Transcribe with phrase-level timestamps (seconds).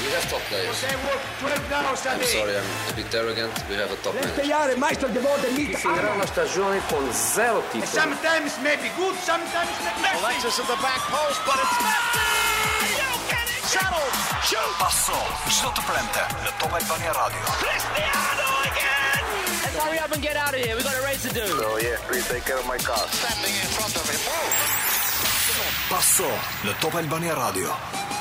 [0.00, 0.64] We have top players.
[0.64, 3.52] I'm sorry, I'm a bit arrogant.
[3.68, 5.76] We have a top manager.
[5.76, 7.84] Si tre una stagione con zero titoli.
[7.86, 10.24] Sometimes maybe good, sometimes maybe messy.
[10.24, 13.68] Alexis at the back post, but it's messy!
[13.68, 14.08] Shuttle!
[14.42, 14.72] Shoot!
[14.80, 15.18] Paso,
[15.52, 17.44] shto të premte në Top Albania Radio.
[17.60, 19.78] Cristiano again!
[19.84, 21.44] hurry up and get out of here, we've got a race to do.
[21.46, 23.04] So oh, yeah, please take care of my car.
[23.12, 25.92] Stepping in front of him, move!
[25.92, 26.32] Paso,
[26.64, 27.68] në Top Albania Radio.
[27.68, 28.19] Paso, Top Albania Radio.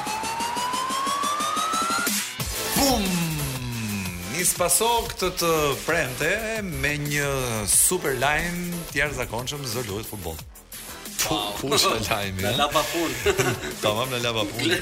[2.79, 3.03] Bum!
[4.35, 5.47] Një spaso këtë të
[5.83, 6.29] prente
[6.79, 7.27] me një
[7.67, 10.39] super line tjerë zakonqëm zë lojtë futbol.
[11.19, 11.97] Fush wow.
[11.97, 12.45] në lajmi.
[12.45, 13.17] Në lava pull.
[13.83, 14.77] Tamam, në lava pull.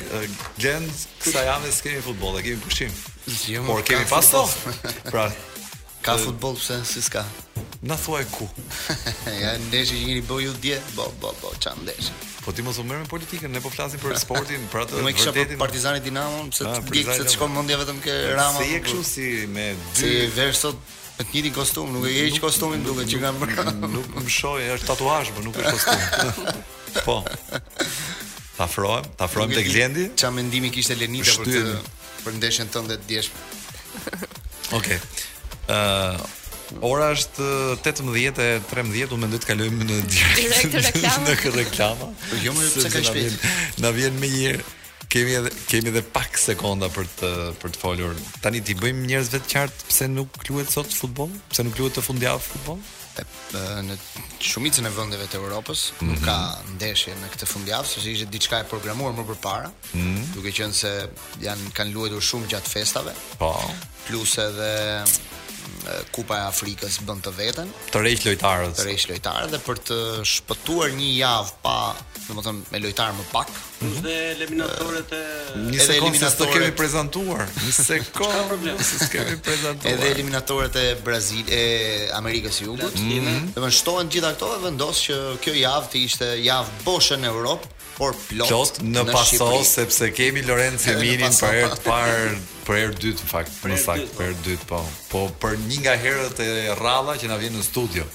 [0.62, 2.94] Gjendë, eh, kësa jam dhe s'kemi futbol, dhe kemi pushim.
[3.72, 4.45] Por kemi pasto.
[5.11, 5.25] Pra,
[6.05, 7.25] ka eh, futbol pëse, si s'ka.
[7.88, 8.44] Na thuaj ku.
[9.44, 12.12] ja ndeshje që jeni bëu ju dje, bo bo bo ç'a ndeshje.
[12.44, 15.08] Po ti mos u merr me politikën, ne po flasim për sportin, për atë vërtetë.
[15.08, 18.59] Ne kisha për Partizani Dinamo, pse ti ke se çkon ah, mendja vetëm ke Rama.
[18.59, 20.80] Se je kështu si me dy si vesh sot
[21.17, 23.76] me të njëjtin kostum, nuk e ke hiç kostumin duke që kanë bërë.
[23.95, 26.56] Nuk më shoj, është tatuazh, po nuk është kostum.
[27.08, 27.16] Po.
[28.59, 30.06] Ta afrohem, ta afrohem tek Lendi.
[30.20, 31.64] Ç'a mendimi kishte Lenita për të
[32.26, 33.44] për ndeshjen tënde të djeshme.
[34.76, 35.00] Okej.
[35.00, 35.00] Okay.
[35.72, 36.20] Ëh,
[36.84, 37.46] Ora është
[37.84, 41.30] 18:13, unë mendoj të kalojmë në direkt reklamë.
[41.30, 42.10] në reklama.
[42.28, 43.48] Po jo më pse ka shpejt.
[43.84, 44.73] Na vjen më një herë.
[45.08, 47.30] Kemi edhe kemi edhe pak sekonda për të
[47.62, 48.18] për të folur.
[48.44, 52.04] Tani ti bëjmë njerëzve të qartë pse nuk luhet sot futboll, pse nuk luhet të
[52.04, 52.82] fundjavë futboll.
[53.18, 53.95] Sepse në
[54.45, 56.10] shumicën e vendeve të Europës mm -hmm.
[56.12, 56.26] nuk mhm.
[56.28, 60.26] ka ndeshje në këtë fundjavë, sepse ishte diçka e programuar më përpara, mm -hmm.
[60.36, 60.92] duke qenë se
[61.42, 63.14] janë kanë luajtur shumë gjatë festave.
[63.40, 63.56] Po.
[64.08, 64.73] Plus edhe
[66.12, 67.70] Kupa e Afrikës bën të veten.
[67.94, 68.73] Të rish lojtarët.
[68.78, 69.98] Të rish lojtarët dhe për të
[70.32, 71.76] shpëtuar një javë pa,
[72.26, 73.54] domethënë me lojtar më pak.
[74.04, 76.36] Dhe eliminatorët e Një sekond eliminatorët...
[76.36, 77.45] se të kemi prezantuar.
[77.62, 78.20] Një sekondë.
[78.20, 78.82] Ka problem.
[78.84, 79.94] Se kemi prezantuar.
[79.94, 81.64] Edhe eliminatorët e Brazil e
[82.20, 83.00] Amerikës së Jugut.
[83.00, 83.48] Mm -hmm.
[83.56, 87.77] Domethënë shtohen gjitha këto dhe vendos që kjo javë të ishte javë boshën në Europë
[87.97, 92.30] por plot në, në paso sepse kemi Lorenzo Cimirin për herë të parë,
[92.67, 94.52] për herë të dytë në fakt, për një sakt, për herë të po.
[94.52, 94.83] dytë po.
[95.13, 96.47] Po për një nga herët e
[96.80, 98.05] rralla që na vjen në studio.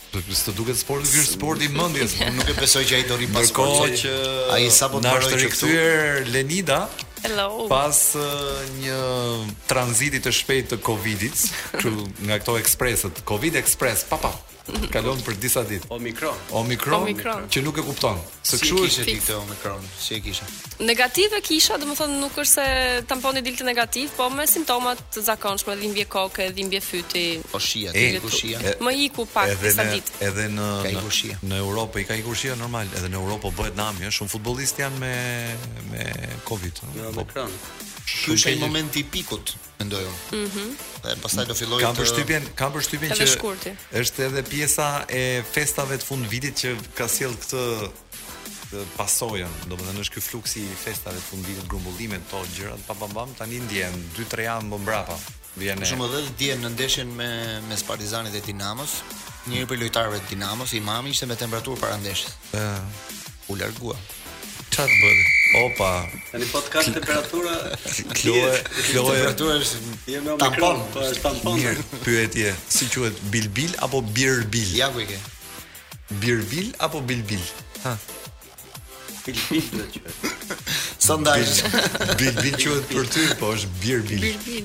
[0.08, 3.18] Po të duket sport, ky është sport i mendjes, nuk e besoj që ai do
[3.20, 4.14] ri pasojë.
[4.56, 5.72] Ai sapo të që këtu
[6.32, 6.78] Lenida,
[7.26, 7.66] Hello.
[7.70, 7.98] Pas
[8.82, 8.98] një
[9.70, 11.46] tranziti të shpejtë të Covidit,
[11.82, 11.94] që
[12.28, 14.32] nga këto ekspresat, Covid Express, pa pa,
[14.92, 15.88] kalon për disa ditë.
[15.94, 16.36] Omikron.
[16.52, 17.02] Omikron.
[17.04, 17.46] Omikron.
[17.52, 18.20] Që nuk e kupton.
[18.48, 20.48] Se si kshu është ti këtë Omikron, si e kisha?
[20.80, 26.06] Negative kisha, domethënë nuk është se tamponi dilte negativ, po me simptoma të zakonshme, dhimbje
[26.12, 27.26] koke, dhimbje fyti.
[27.52, 28.62] Po shija, ti ke shija.
[28.84, 30.20] Më iku pak disa ditë.
[30.28, 34.12] Edhe në në, në Europë i ka ikur shija normal, edhe në Europë bëhet nami,
[34.20, 35.14] shumë futbollist janë me
[35.92, 36.08] me
[36.48, 36.84] Covid.
[37.14, 37.52] Omikron.
[38.08, 39.50] Ky është ai momenti i pikut,
[39.82, 40.18] mendoj unë.
[40.42, 40.68] Mhm.
[41.04, 45.24] dhe pastaj do filloj të Kam përshtypjen, kam përshtypjen që është edhe pjesa e
[45.56, 47.66] festave të fund vitit që ka sjell këtë
[48.72, 52.40] të pasojën, do të thënë është ky fluksi i festave të fund vitit, grumbullimet, to
[52.40, 55.16] po gjërat pa pam bam, tani ndjen 2-3 javë më brapa.
[55.60, 57.30] Vjen shumë edhe të në ndeshjen me
[57.70, 59.02] me Spartizanin dhe Dinamos,
[59.48, 62.36] njëri prej lojtarëve të Dinamos, Imami ishte me temperaturë para ndeshjes.
[62.54, 63.04] Ëh,
[63.52, 63.96] u largua
[64.70, 65.20] çfarë bën?
[65.64, 65.92] Opa.
[66.32, 67.54] Tani po të ka temperatura.
[68.18, 68.52] Kloe,
[68.90, 69.16] Kloe.
[69.16, 69.82] Temperatura është
[70.14, 71.58] je me tampon, po është tampon.
[71.58, 74.74] Mirë, pyetje, si quhet bilbil apo birbil?
[74.78, 75.20] Ja ku e ke.
[76.24, 77.42] Birbil apo bilbil?
[77.86, 77.96] Ha.
[79.28, 80.60] Bilbil do
[81.08, 81.64] Sondazh.
[82.20, 84.24] Bilbil quhet për ty, po është birbil.
[84.28, 84.62] Birbil.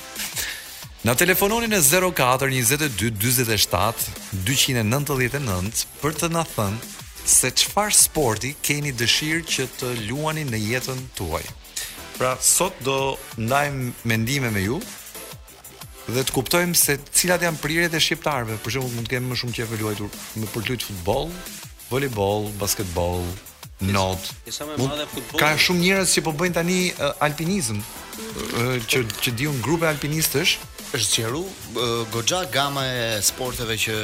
[1.02, 2.90] Na telefononi në 04 27
[4.38, 6.78] 299 për të na thënë
[7.24, 11.44] se çfarë sporti keni dëshirë që të luani në jetën tuaj.
[12.18, 14.80] Pra sot do ndajm mendime me ju
[16.10, 18.58] dhe të kuptojmë se cilat janë prirjet e shqiptarëve.
[18.64, 21.30] Për shembull, mund të kemi më shumë që luajtur me për lojë futboll,
[21.90, 23.22] voleboll, basketboll,
[23.94, 24.28] not.
[24.74, 29.86] Mund, ka shumë njerëz që po bëjnë tani uh, alpinizëm, uh, që që diun grupe
[29.88, 30.58] alpinistësh
[30.98, 31.44] është qëru,
[32.10, 33.94] goxha gama e sporteve që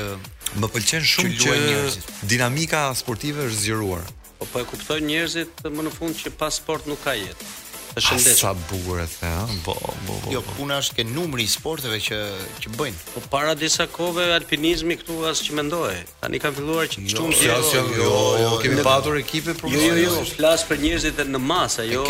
[0.55, 4.05] Më pëlqen shumë që, që dinamika sportive është zgjeruar.
[4.37, 7.55] Po po e kupton njerëzit më në fund që pa sport nuk ka jetë.
[7.97, 8.37] Të ah, shëndet.
[8.39, 9.29] Sa bukur e the,
[9.65, 10.31] Po, po, po.
[10.33, 12.19] Jo, puna është ke numri i sporteve që
[12.63, 13.05] që bëjnë.
[13.15, 16.03] Po para disa kohëve alpinizmi këtu as që mendoje.
[16.23, 19.73] Tani kanë filluar që jo, jo jo, jo, jo, jo, jo, kemi patur ekipe për
[19.73, 22.05] Jo, jo, jo, flas për njerëzit në masë, jo.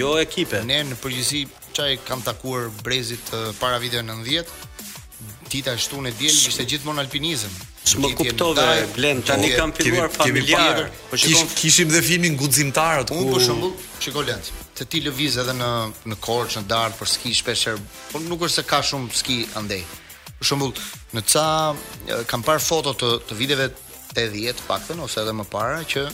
[0.00, 0.64] Jo ekipe.
[0.72, 1.44] Ne në përgjithësi
[1.76, 4.56] çaj kam takuar brezit eh, para viteve 90
[5.50, 7.52] Tita shtu në djelë ishte gjithmonë alpinizëm.
[7.86, 8.64] Së më kuptove,
[8.96, 10.86] Blen, ta një kam filluar familjarë.
[11.12, 11.18] Po
[11.58, 13.12] kishim dhe filmin gudzimtarët.
[13.14, 13.70] Unë për shumë,
[14.02, 15.70] shiko Lent, të ti lëviz edhe në,
[16.12, 19.84] në korç, në darë, për ski shpesherë, por nuk është se ka shumë ski andej.
[20.40, 20.70] Për shumë,
[21.14, 21.46] në ca,
[22.32, 23.70] kam parë foto të, të videve
[24.16, 26.08] të edhjet, pakten, ose edhe më para, që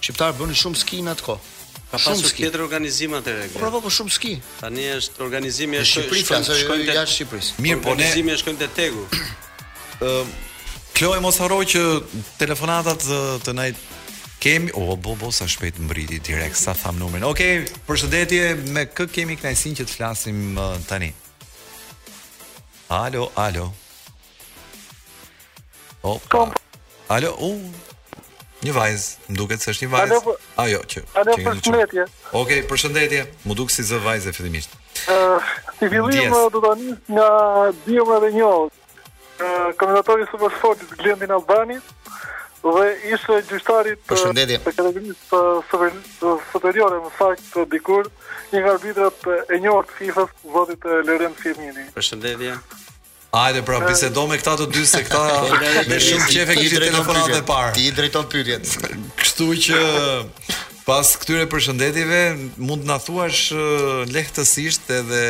[0.00, 1.56] shqiptarë bënë shumë ski në atë kohë.
[1.90, 2.42] Ka pasur ski.
[2.44, 3.54] tjetër organizim atë rreth.
[3.58, 4.32] Po, po, shumë ski.
[4.60, 7.56] Tani është organizimi është Shqipëri, shkojnë te jashtë Shqipërisë.
[7.66, 9.06] Mirë, po organizimi është shkojnë te Tegu.
[10.04, 10.30] Ëm
[11.00, 11.82] Kloj mos harroj që
[12.38, 13.04] telefonatat
[13.46, 13.68] të nai
[14.42, 17.24] kemi o bo bo sa shpejt mbriti direkt sa tham numrin.
[17.24, 18.42] Okej, okay, përshëndetje,
[18.76, 20.58] me kë kemi kënaqësinë që të flasim
[20.90, 21.08] tani?
[22.92, 23.70] Alo, alo.
[26.02, 26.28] Opa.
[26.28, 26.44] Po.
[27.16, 27.89] Alo, u, uh,
[28.60, 30.10] Një vajz, më duket se është një vajz.
[30.24, 30.34] Për...
[30.64, 31.02] Ajo që.
[31.22, 32.02] Ajo për shëndetje.
[32.02, 33.20] Okej, okay, për shëndetje.
[33.48, 34.74] Më duk si zë vajz e fillimisht.
[35.08, 37.28] Ë, uh, si fillim do të nis nga
[37.86, 38.74] Dioma dhe Njoz.
[39.00, 41.78] Ë, uh, komentatori i Super Sportit Glendi Albani
[42.60, 42.84] dhe
[43.14, 45.94] ishte gjyqtari të kategorisë të kategorisë super,
[46.50, 48.10] superiore në fakt dikur
[48.52, 50.76] një arbitër arbitrat e njohur të FIFA-s, zoti
[51.08, 51.88] Lorenz Firmini.
[51.96, 52.58] Përshëndetje.
[53.32, 55.58] Ajde pra, bisedo me këta të dy se këta
[55.90, 57.76] me shumë qef e kishit telefonat e parë.
[57.76, 58.66] Ti i drejton pyetjet.
[59.20, 59.82] Kështu që
[60.88, 62.20] pas këtyre përshëndetjeve
[62.58, 63.52] mund të na thuash
[64.10, 65.22] lehtësisht edhe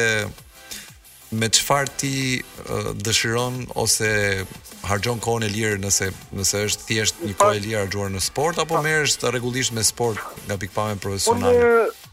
[1.37, 2.15] me çfarë ti
[3.05, 4.09] dëshiron ose
[4.89, 6.09] harxhon kohën e lirë nëse
[6.41, 8.85] nëse është thjesht një kohë e lirë harxhuar në sport apo po.
[8.87, 11.61] merresh rregullisht me sport nga pikpamja po, profesionale.
[11.61, 12.10] Unë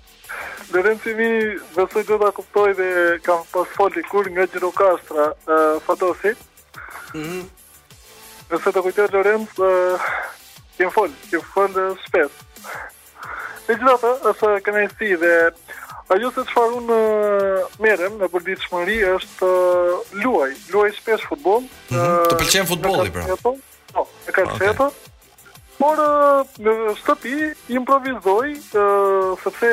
[0.74, 1.28] Lorenz i mi
[1.76, 2.88] vësë gjithë da kuptoj dhe
[3.24, 6.32] kam pas foli kur nga Gjiro Kastra, uh, Fatosi.
[7.14, 7.44] Mm -hmm.
[8.52, 10.02] Nëse të kujtër Lorenz, uh,
[10.78, 12.36] kem foli, kem foli dhe shpes.
[13.68, 15.34] Në gjithë është këne i si dhe
[16.14, 21.24] ajo se që farë unë uh, merem në përdiqë shmëri, është uh, luaj, luaj shpesh
[21.30, 21.62] futbol.
[21.62, 22.18] Mm -hmm.
[22.20, 23.24] uh, të përqenë futboli, pra?
[23.44, 23.52] Po,
[23.94, 24.90] no, e kërë okay.
[25.78, 25.98] Por,
[26.66, 27.36] në shtëpi,
[27.78, 28.48] improvizoj,
[29.44, 29.70] sepse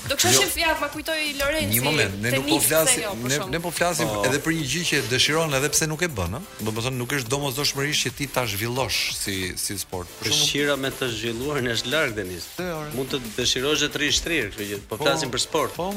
[0.08, 0.50] do kisha jo.
[0.62, 1.78] ja ma kujtoi Lorenzi.
[1.78, 4.26] Një moment, ne nuk po flasim, jo, ne, ne po flasim oh.
[4.26, 6.50] edhe për një gjë që dëshiron edhe pse nuk e bën, ëh.
[6.68, 10.10] Do të thonë nuk është domosdoshmërisht që ti ta zhvillosh si si sport.
[10.28, 12.48] Dëshira me të në është larg Denis.
[12.96, 15.76] Mund të dëshirosh të rishtrir, kështu që po flasim po, për sport.
[15.80, 15.90] Po,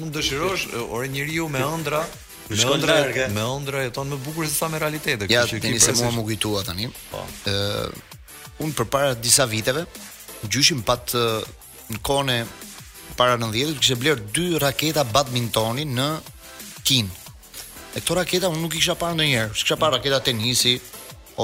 [0.00, 2.04] mund dëshirosh orë njeriu me ëndra
[2.50, 2.94] Me ëndra,
[3.30, 5.28] me ëndra jeton më bukur se sa me realitetin.
[5.30, 6.88] Ja, ti se mua më kujtua tani.
[7.12, 7.20] Po.
[7.46, 7.84] Ë,
[8.66, 9.84] un përpara disa viteve
[10.50, 12.42] gjyshim pat në kohën
[13.20, 16.06] para 90-të kishte bler dy raketa badmintoni në
[16.88, 17.10] Kin.
[17.92, 19.52] E këto raketa unë nuk i kisha parë ndonjëherë.
[19.60, 20.72] Kisha parë raketa tenisi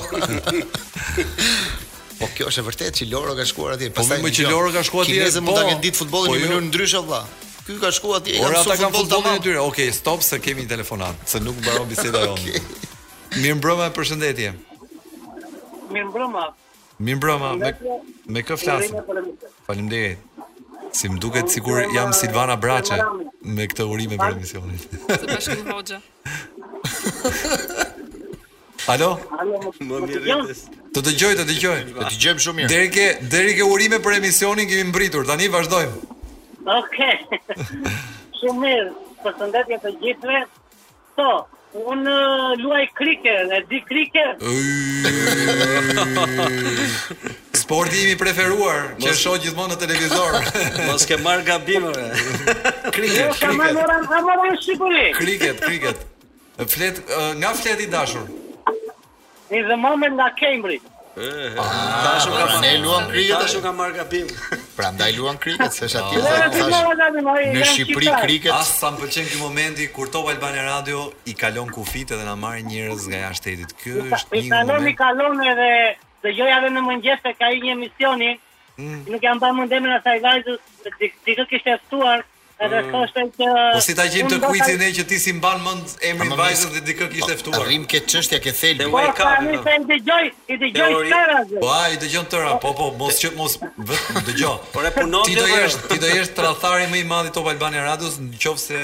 [2.17, 3.91] Po kjo është e vërtet që Loro ka shkuar atje.
[3.97, 5.17] Po më që jo, Loro ka shkuar atje.
[5.19, 5.73] Kinezët mund ta po.
[5.73, 7.35] kenë ditë futbollin në po, mënyrë ndryshe valla.
[7.67, 8.39] Ky ka shkuar atje.
[8.41, 9.59] Ora ata kanë futbollin e tyre.
[9.61, 12.57] Okej, stop se kemi një telefonat, se nuk mbaron biseda jonë.
[13.37, 14.55] Mirëmbrëma e përshëndetje.
[15.93, 16.47] Mirëmbrëma.
[17.05, 17.75] Mirëmbrëma me
[18.33, 18.89] me kë flas?
[19.69, 20.26] Faleminderit.
[20.97, 22.97] Si më duket sikur jam Silvana Braçe
[23.45, 24.79] me këtë urim e për emisionin.
[24.81, 25.99] Së bashku Hoxha.
[28.95, 29.09] Alo.
[29.43, 29.61] Alo.
[29.77, 30.37] Më po mirë.
[30.97, 31.77] Të dëgjoj, të dëgjoj.
[31.99, 32.71] Të dëgjojmë shumë mirë.
[32.73, 35.25] Deri ke deri ke urime për emisionin kemi mbritur.
[35.29, 35.95] Tani vazhdojmë.
[36.79, 37.17] Okej.
[38.41, 38.91] shumë mirë.
[39.27, 40.39] Përshëndetje të gjithëve.
[41.19, 41.29] Po,
[41.93, 42.01] un
[42.65, 44.37] luaj kriket, e di kriket.
[47.67, 50.37] Sporti imi preferuar që shoh gjithmonë në televizor.
[50.89, 51.89] mos ke marr gabim.
[52.95, 53.59] kriket, kriket.
[53.59, 55.09] në Shqipëri.
[55.19, 56.05] Kriket, kriket.
[56.75, 57.01] Flet
[57.43, 58.29] nga flet i dashur.
[59.51, 60.87] Në the moment nga Cambridge.
[61.59, 64.31] Ah, dashur pra ka ne luam kriket, dashur ka marrë gabim.
[64.79, 66.23] Prandaj luan kriket, s'është aty.
[66.23, 67.53] Ah.
[67.59, 68.55] Në Shqipëri kriket.
[68.63, 72.71] As sa m'pëlqen ky momenti kur Top Albania Radio i kalon kufit edhe na marrin
[72.71, 73.75] njerëz nga jashtë shtetit.
[73.83, 74.97] Ky është një moment.
[75.03, 75.73] kalon edhe
[76.27, 78.29] Dhe jo edhe në mëngjes se ka i një emisioni,
[78.83, 79.03] mm.
[79.13, 82.25] nuk jam pa mundemi në sajvajzës, të kështë e stuar,
[82.57, 82.89] Mm.
[83.75, 86.81] Po si ta gjejmë të kujti ne që ti si mban mend emrin vajzën dhe
[86.89, 87.67] dikë kishte po, ftuar.
[87.67, 88.87] Arrim kët çështje ke thelbi.
[88.95, 89.45] Po ai pra, ka.
[89.45, 91.43] Po ai dëgjoj, i dëgjoj tëra.
[91.61, 92.55] Po ai dëgjon tëra.
[92.65, 94.57] Po po mos që mos dëgjoj.
[94.77, 95.45] Por e punon ti do
[95.93, 98.81] ti do jesh tradhtari më i madh i Top Albania Radios nëse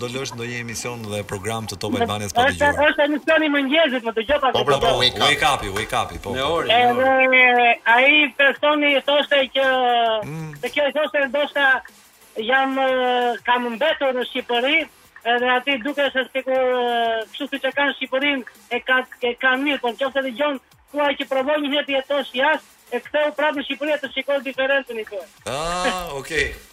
[0.00, 2.74] do lësh ndonjë emision dhe program të Top Albanias po dëgjoj.
[2.74, 4.58] Është është emision i mëngjesit, më po dëgjoj pak.
[4.58, 4.94] Po pra po
[5.30, 6.34] i kapi, i kapi, po.
[6.34, 6.62] po.
[7.94, 9.68] Ai personi thoshte që
[10.26, 10.54] mm.
[10.64, 11.68] se kjo thoshte ndoshta
[12.42, 12.74] jam
[13.46, 14.82] kam mbetur në Shqipëri,
[15.24, 19.54] edhe aty duke se si ku kështu si që kanë Shqipërin e ka, e ka
[19.56, 20.60] mirë, por që se dhe gjonë
[20.92, 22.52] kuaj që provoj një një të jetë të
[22.96, 25.22] e këtë u prapë në Shqipëri e të shikoj diferentën i të.
[25.46, 26.48] Ah, okej.
[26.50, 26.72] Okay.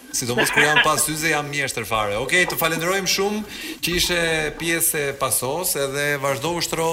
[0.15, 2.17] sidomos kur janë pas syze janë mjeshtër fare.
[2.21, 3.41] Okej, okay, të falenderojmë shumë
[3.83, 4.21] që ishe
[4.59, 6.87] pjesë e pasos edhe vazhdo ushtro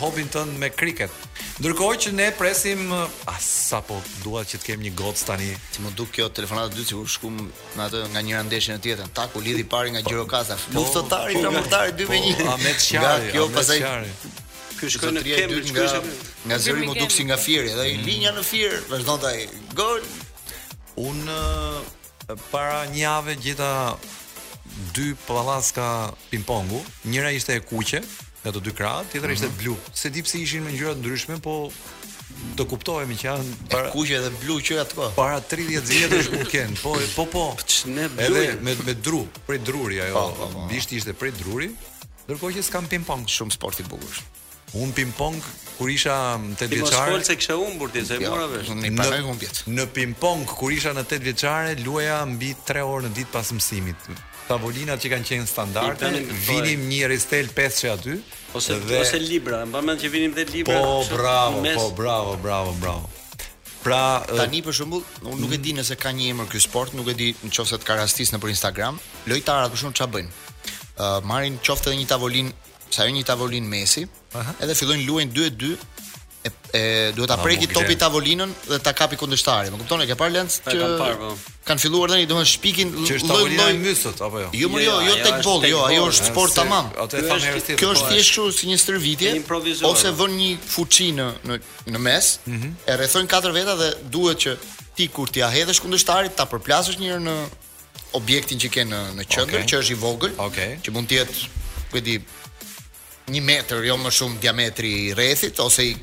[0.00, 1.12] hobin tënd me kriket.
[1.60, 2.90] Ndërkohë që ne presim
[3.40, 6.90] sa po dua që të kemi një gocë tani, Ti më duk kjo telefonata dytë
[6.94, 7.36] sigurisht shkum
[7.76, 9.12] në atë nga një ndeshje në tjetër.
[9.16, 10.56] Ta ku lidhi pari nga po, Gjirokastra.
[10.68, 12.44] Po, Luftëtar i po, flamurtar 2 me 1.
[12.54, 13.28] Ahmet Çiar.
[13.32, 13.84] Kjo pasaj
[14.76, 16.08] Ky shkon në kemb, ky shkon
[16.50, 18.02] nga zëri më duksi nga fieri, dhe i mm.
[18.04, 19.46] linja në fier, vazhdon ai.
[19.72, 20.04] gol.
[21.00, 21.22] Un
[22.50, 23.68] para një javë gjeta
[24.96, 26.80] dy pallaska pingpongu.
[27.06, 28.00] Njëra ishte e kuqe,
[28.42, 29.60] me të dy krah, tjetra ishte mhm.
[29.62, 29.76] blu.
[29.94, 31.54] Se di pse ishin me ngjyra të ndryshme, po
[32.58, 33.88] të kuptohemi që janë para...
[33.88, 34.96] e kuqe dhe blu që ato.
[34.98, 35.06] Po.
[35.20, 37.44] Para 30 vjetësh ku ken, po po po.
[37.62, 38.24] Ç'ne blu.
[38.26, 40.26] Edhe me me dru, prej druri ajo.
[40.38, 41.70] Po, po, bishti ishte prej druri,
[42.26, 44.26] ndërkohë që s'kan pingpong shumë sport i bukur.
[44.72, 46.76] Un ping pong jo, pra- kur isha në 8 vjeçare.
[46.76, 48.70] Ti mos folse kisha humbur ti, se mora vesh.
[48.70, 49.60] Në ping pong vjet.
[49.68, 53.50] Në ping pong kur isha në 8 vjeçare, luaja mbi 3 orë në ditë pas
[53.52, 54.08] mësimit.
[54.48, 58.16] Tavolinat që kanë qenë standarde, po, vinim një ristel 5 çaj aty
[58.56, 59.00] ose dhe...
[59.02, 60.76] ose libra, mba mend që vinim 10 libra.
[60.80, 61.76] Po kështë, bravo, mes...
[61.78, 63.10] po bravo, bravo, bravo.
[63.82, 63.98] Pra
[64.32, 67.14] tani për shembull, unë nuk e di nëse ka një emër ky sport, nuk e
[67.18, 68.98] di nëse ka rastis nëpër Instagram,
[69.30, 70.34] lojtarat për shembull çfarë bëjnë.
[70.96, 72.65] Uh, marrin qoftë edhe një tavolinë
[72.96, 74.06] çajon një tavolin mesi,
[74.64, 75.72] edhe fillojnë luajnë 2-2 e,
[76.46, 76.82] e, e
[77.16, 79.74] duhet ta preki topi tavolinën dhe ta kapi kundërshtarin.
[79.74, 81.32] Më kupton e ke parë lens që kanë parë po.
[81.66, 84.48] Kan filluar tani domosht shpikin lloj lloj mysut apo jo.
[84.62, 86.88] Jo, jo, jo, tek boll, jo, ajo jo, është sport tamam.
[86.94, 89.34] Kjo është thjesht kështu si një stërvitje
[89.90, 91.60] ose vën një fuçi në në
[91.96, 92.72] në mes, mhm.
[92.88, 94.56] e rrethojnë katër veta dhe duhet që
[94.96, 97.36] ti kur t'ia hedhësh kundërshtarit ta përplasësh njërë në
[98.16, 99.70] objektin që ke në në qendër okay.
[99.72, 100.76] që është i vogël, okay.
[100.86, 101.50] që mund të jetë
[101.90, 102.14] ku di
[103.32, 105.96] një metër, jo më shumë diametri i rrethit ose i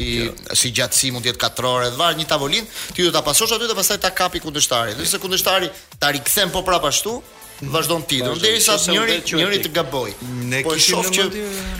[0.00, 0.30] i jo.
[0.56, 3.66] si gjatësi mund të jetë katror edhe var një tavolinë, ti do ta pasosh aty
[3.68, 4.94] dhe pastaj ta kapi kundërtari.
[4.96, 5.68] Nëse kundërtari
[6.00, 7.12] ta rikthem po prapashtu,
[7.62, 10.12] vazhdon titull, derisa njëri njëri të gaboj.
[10.50, 11.26] Ne po shoh që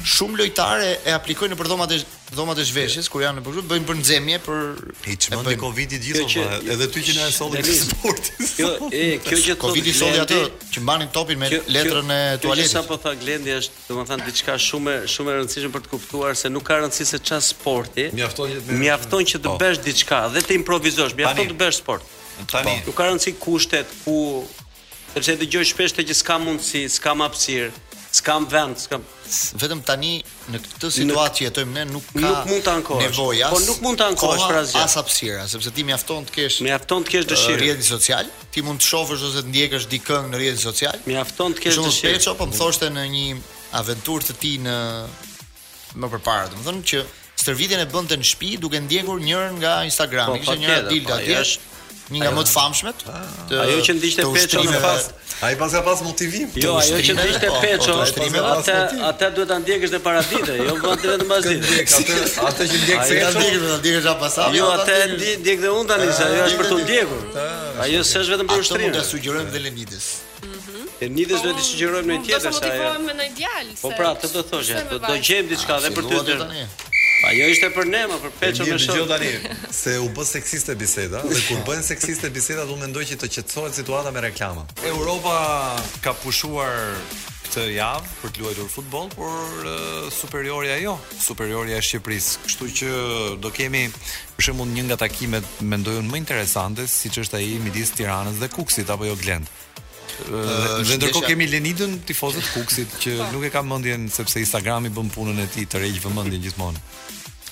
[0.07, 2.01] shumë lojtarë e aplikojnë për dhomat e
[2.33, 4.61] dhomat e shveshjes kur janë në bëjnë bëjnë për nxemje për
[5.09, 9.41] hiç mendi covidi gjithë që edhe ty që na solli me sportin jo e kjo
[9.49, 10.39] gjë covidi solli atë
[10.73, 14.57] që mbanin topin me letrën e tualetit kjo sa po tha Glendi është domethën diçka
[14.69, 18.57] shumë shumë e rëndësishme për të kuptuar se nuk ka rëndësi se çfarë sporti mjafton
[18.57, 19.59] që mjafton që të po.
[19.61, 24.19] bësh diçka dhe të improvisosh mjafton të bësh sport tani nuk ka rëndësi kushtet ku
[25.15, 27.71] sepse dëgjoj shpesh të që s'ka mundësi, s'ka hapësirë,
[28.17, 28.99] s'ka vend, s'ka
[29.61, 30.13] vetëm tani
[30.53, 33.13] në këtë situatë që jetojmë ne nuk ka nuk mund të ankohesh.
[33.13, 34.83] Nevoja, po nuk mund të ankohesh për asgjë.
[34.85, 38.65] As hapësira, sepse ti mjafton të kesh mjafton të kesh dëshirë në rrjetin social, ti
[38.67, 41.03] mund të shohësh ose të ndjekësh dikën në rrjetin social.
[41.09, 42.15] Mjafton të kesh dëshirë.
[42.27, 43.35] Jo, po më thoshte në një
[43.83, 44.79] aventurë të ti në
[46.03, 47.05] më përpara, domethënë që
[47.43, 51.17] Stërvitjen e bënte në shtëpi duke ndjekur njërin nga Instagrami, po, ishte po njëra dilda
[51.17, 53.03] po, atje një nga më të famshmet.
[53.09, 53.65] Ah.
[53.65, 55.05] ajo që ndiqte Peço më pas.
[55.47, 56.49] Ai pas ka pas motivim.
[56.59, 61.31] Jo, ajo që ndiqte Peço, atë atë duhet ta ndjekësh në paradite, jo vetëm vetëm
[61.31, 62.27] pas ditë.
[62.49, 64.39] Atë që ndjek se ka ndjekur, ta ndjekësh atë pas.
[64.43, 64.99] Jo, jo, atë
[65.43, 67.25] ndjek dhe unë tani, ajo është për të ndjekur.
[67.87, 68.83] Ajo s'është vetëm për ushtrim.
[68.83, 70.07] Atë mund ta sugjerojmë dhe Lenidës.
[70.43, 70.89] Mhm.
[70.99, 72.63] E nidhes do të sugjerojmë një po, tjetër sa ajo.
[72.63, 73.77] Do të motivohem me një djalë.
[73.83, 76.41] Po pra, të do thoshë, do gjejmë diçka edhe ah, për ty.
[76.43, 76.67] Tani.
[77.23, 79.03] Pa jo ishte për ne, ma për peqo me shumë.
[79.11, 79.29] tani
[79.83, 83.29] se u bë seksiste biseda, dhe kur bën seksiste biseda, du me ndoj që të
[83.37, 84.65] qëtësohet situata me reklama.
[84.91, 85.37] Europa
[86.03, 86.75] ka pushuar
[87.47, 92.33] këtë javë për të luajtur futbol, por uh, superiorja jo, superiorja e Shqipëris.
[92.49, 92.91] Kështu që
[93.45, 93.85] do kemi
[94.41, 98.43] përshë mund një nga takimet me ndojën më interesante, si që është aji midis tiranës
[98.43, 99.63] dhe kuksit, apo jo glendë.
[100.87, 105.41] Dhe ndërkohë kemi Lenidën tifozët Kuksit që nuk e kam mendjen sepse Instagrami bën punën
[105.45, 106.81] e tij të rregj vëmendjen gjithmonë.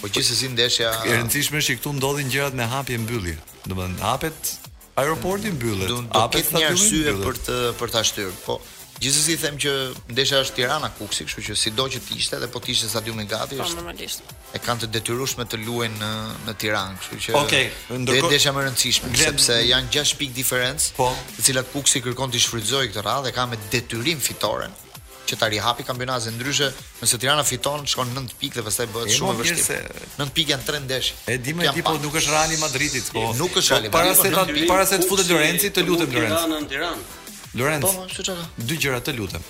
[0.00, 3.36] Po gjithsesi ndeshja E rëndësishme është që këtu ndodhin gjërat me hapje mbyllje.
[3.70, 4.52] Domethënë hapet
[4.98, 5.86] aeroporti mbyllet.
[5.92, 8.34] Do, do Do ketë një arsye për të për ta shtyr.
[8.46, 8.58] Po
[9.00, 9.72] Gjithsesi them që
[10.12, 13.24] ndesha është Tirana Kuksi, kështu që sido që të ishte edhe po të ishte stadiumi
[13.30, 14.34] gati po, është normalisht.
[14.56, 16.10] E kanë të detyrueshme të luajnë në
[16.46, 19.24] në Tiranë, kështu që Okej, okay, ndërkohë ndeshja më rëndësishme gled...
[19.24, 23.34] sepse janë 6 pikë diferencë, po, të cilat Kuksi kërkon të shfrytëzojë këtë radhë dhe
[23.40, 24.76] ka me detyrim fitoren
[25.22, 26.66] që ta rihapi kampionatin ndryshe,
[27.00, 29.64] nëse Tirana fiton shkon 9 pikë dhe pastaj bëhet shumë po, vështirë.
[29.64, 29.80] Se...
[30.18, 31.10] 9 pikë janë 3 ndesh.
[31.32, 33.30] E di më tipu po, nuk është Real Madridit, po.
[33.38, 34.68] Nuk është Real Madridit.
[34.68, 36.42] Para se para se të futet Lorenzi të lutem Lorenzi.
[36.42, 37.20] Tirana në Tiranë.
[37.58, 37.82] Lorenz.
[37.82, 38.34] Po, çu çka.
[38.68, 39.40] Dy gjëra të lutem.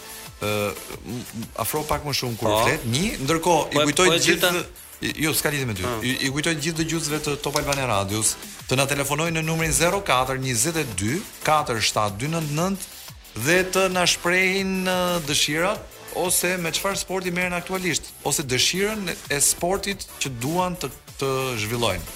[0.43, 0.73] Ë uh,
[1.63, 2.53] afro pak më shumë kur po.
[2.67, 2.81] flet.
[2.91, 4.51] Një, ndërkohë i po, po, kujtoj të gjithë
[5.19, 5.83] Jo, s'ka lidhje me ty.
[5.83, 5.91] Hmm.
[5.99, 6.03] Ah.
[6.07, 8.29] I, I kujtoj gjithë dëgjuesve të Top Albania Radios
[8.71, 12.75] të na telefonojnë në numrin 04224799
[13.47, 14.73] dhe të na shprehin
[15.27, 15.81] dëshirat
[16.23, 19.03] ose me çfarë sporti merren aktualisht, ose dëshirën
[19.35, 20.89] e sportit që duan të
[21.19, 21.31] të
[21.65, 22.07] zhvillojnë.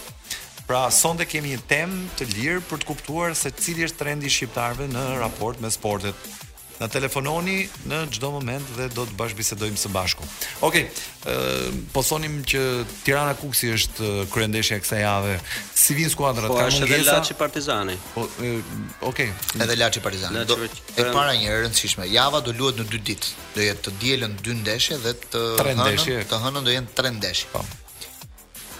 [0.67, 4.33] Pra sonte kemi një temë të lirë për të kuptuar se cili është trendi i
[4.35, 6.25] shqiptarëve në raport me sportet.
[6.77, 7.55] Na telefononi
[7.89, 10.27] në çdo moment dhe do të bashkëbisedojmë së bashku.
[10.67, 12.65] Okej, okay, po thonim që
[13.07, 15.39] Tirana Kuksi është kryendeshja e kësaj jave.
[15.85, 16.51] Si vin skuadrat?
[16.51, 17.97] Po, Ka shumë Po është Laçi Partizani.
[18.17, 18.61] Po okej,
[19.13, 19.31] okay.
[19.63, 20.43] edhe Laçi Partizani.
[20.43, 22.11] Laci, do, e para një e rëndësishme.
[22.13, 23.33] Java do luhet në dy ditë.
[23.55, 27.55] Do jetë të dielën dy ndeshje dhe të hënën të hënën do jenë tre ndeshje.
[27.55, 27.65] Po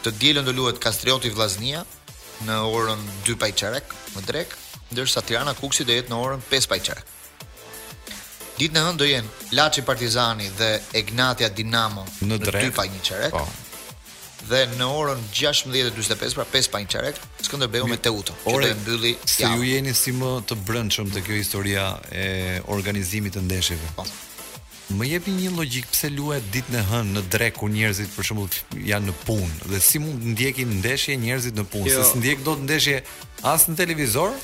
[0.05, 1.83] të dielën do luhet Kastrioti Vllaznia
[2.47, 4.57] në orën 2 pa çerek, më drek,
[4.93, 7.13] ndërsa Tirana Kuksi do jetë në orën 5 pa çerek.
[8.59, 13.35] Ditë në hëndë do jenë Laçi Partizani dhe Egnatia Dinamo në 2 pa 1 çerek.
[13.37, 13.47] Po
[14.47, 17.17] dhe në orën 16:45, pra 5 pa një çerek,
[17.49, 18.35] Skënderbeu me Teuto.
[18.45, 19.17] Ore mbylli.
[19.27, 19.57] Se javë.
[19.57, 23.89] ju jeni si më të brendshëm të kjo historia e organizimit të ndeshjeve.
[23.97, 24.05] Po
[24.95, 28.83] më jepni një logjik pse luhet ditën e hënë në drek ku njerëzit për shembull
[28.87, 31.91] janë në punë dhe si mund ndjekin ndeshje njerëzit në punë?
[31.91, 32.05] Jo.
[32.13, 33.01] Se ndjek dot ndeshje
[33.43, 34.35] as në televizor,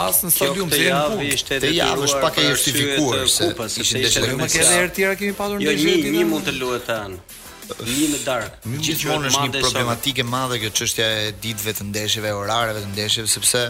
[0.00, 1.60] as në stadium se janë punë.
[1.62, 4.24] Te javë është pak e justifikuar se kupës, ishte ndeshje.
[4.26, 5.94] Jo, më ke edhe herë tjera kemi patur jo, ndeshje.
[5.94, 7.14] Jo, një mund të luhet tan.
[7.78, 8.58] Një në dark.
[8.82, 13.28] Gjithmonë është një problematikë e madhe kjo çështja e ditëve të ndeshjeve, orareve të ndeshjeve
[13.30, 13.68] sepse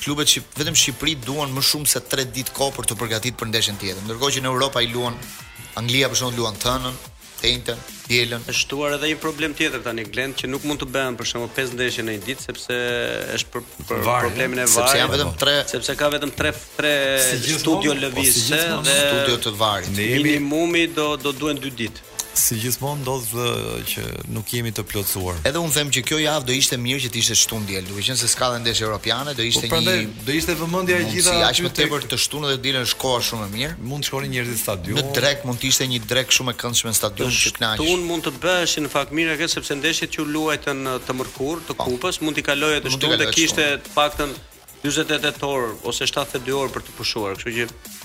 [0.00, 3.50] klubet që vetëm Shqipëri duan më shumë se 3 ditë kohë për të përgatitur për
[3.52, 4.02] ndeshjen tjetër.
[4.08, 5.16] Ndërkohë që në Europë ai luan
[5.80, 6.96] Anglia për shembull luan Tanën,
[7.40, 7.78] Tentën,
[8.10, 8.42] Bielën.
[8.52, 11.52] Është thuar edhe një problem tjetër tani Glend që nuk mund të bëhen për shembull
[11.56, 12.76] 5 ndeshje në një ditë sepse
[13.38, 14.76] është për, për problemin e varrit.
[14.76, 19.54] Sepse janë vetëm 3, sepse ka vetëm 3 3 studio po, lëvizje dhe studio të
[19.62, 19.94] varrit.
[20.00, 22.06] Minimumi do do duhen 2 ditë.
[22.30, 23.30] Si gjithmonë ndodh
[23.90, 25.40] që nuk jemi të plotësuar.
[25.48, 28.28] Edhe un them që kjo javë do ishte mirë që të ishte shtundje, duke se
[28.30, 29.96] s'ka ndeshje europiane, do ishte po një
[30.28, 31.32] do ishte vëmendja e gjitha.
[31.32, 33.72] Si aq më tepër të shtunë dhe dilën shkoa shumë e mirë.
[33.90, 35.02] Mund të shkonin njerëzit në stadion.
[35.02, 37.86] Në drek mund të ishte një drek shumë e këndshme në stadion që kënaq.
[38.06, 41.74] mund të bësh në fakt mirë kështu sepse ndeshjet që luajtën uh, të mërkur, të
[41.80, 41.88] po.
[41.90, 44.38] kupës, mund t'i kaloje të shtunë dhe kishte të paktën
[44.84, 47.98] 48 orë ose 72 orë për të pushuar, kështu që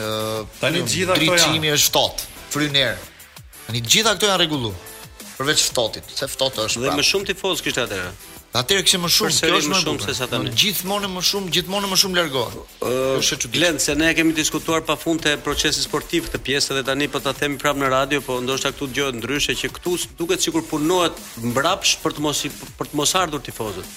[0.00, 1.40] Ë tani jo, gjitha ato janë.
[1.42, 2.22] Ritimi është tot.
[2.52, 2.96] Fryner,
[3.72, 4.80] Tani të gjitha këto janë rregulluar.
[5.38, 8.10] Përveç ftotit, se ftoti është dhe më shumë tifoz kishte atëherë.
[8.60, 10.52] Atëherë kishte më shumë, kjo është më shumë se sa tani.
[10.60, 12.42] Gjithmonë më shumë, gjithmonë më shumë largo.
[12.90, 13.54] Është çudi.
[13.56, 17.32] Glen, se ne kemi diskutuar pafund te procesi sportiv këtë pjesë edhe tani po ta
[17.40, 22.04] themi prapë në radio, po ndoshta këtu dëgohet ndryshe që këtu duket sikur punohet mbrapsht
[22.04, 22.44] për të mos
[22.76, 23.88] për të mos ardhur tifozët.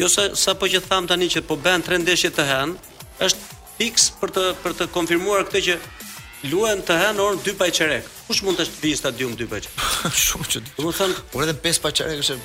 [0.00, 4.10] Kjo sa sa po që tham tani që po bën trendeshje të hënë, është fiks
[4.18, 5.82] për të për të konfirmuar këtë që
[6.50, 8.06] luhen të hanë orën 2 pa çerek.
[8.26, 9.86] Kush mund të vijë stadium 2 pa çerek?
[10.24, 10.62] Shumë që.
[10.78, 12.38] Do të thonë, por edhe 5 pa çerek është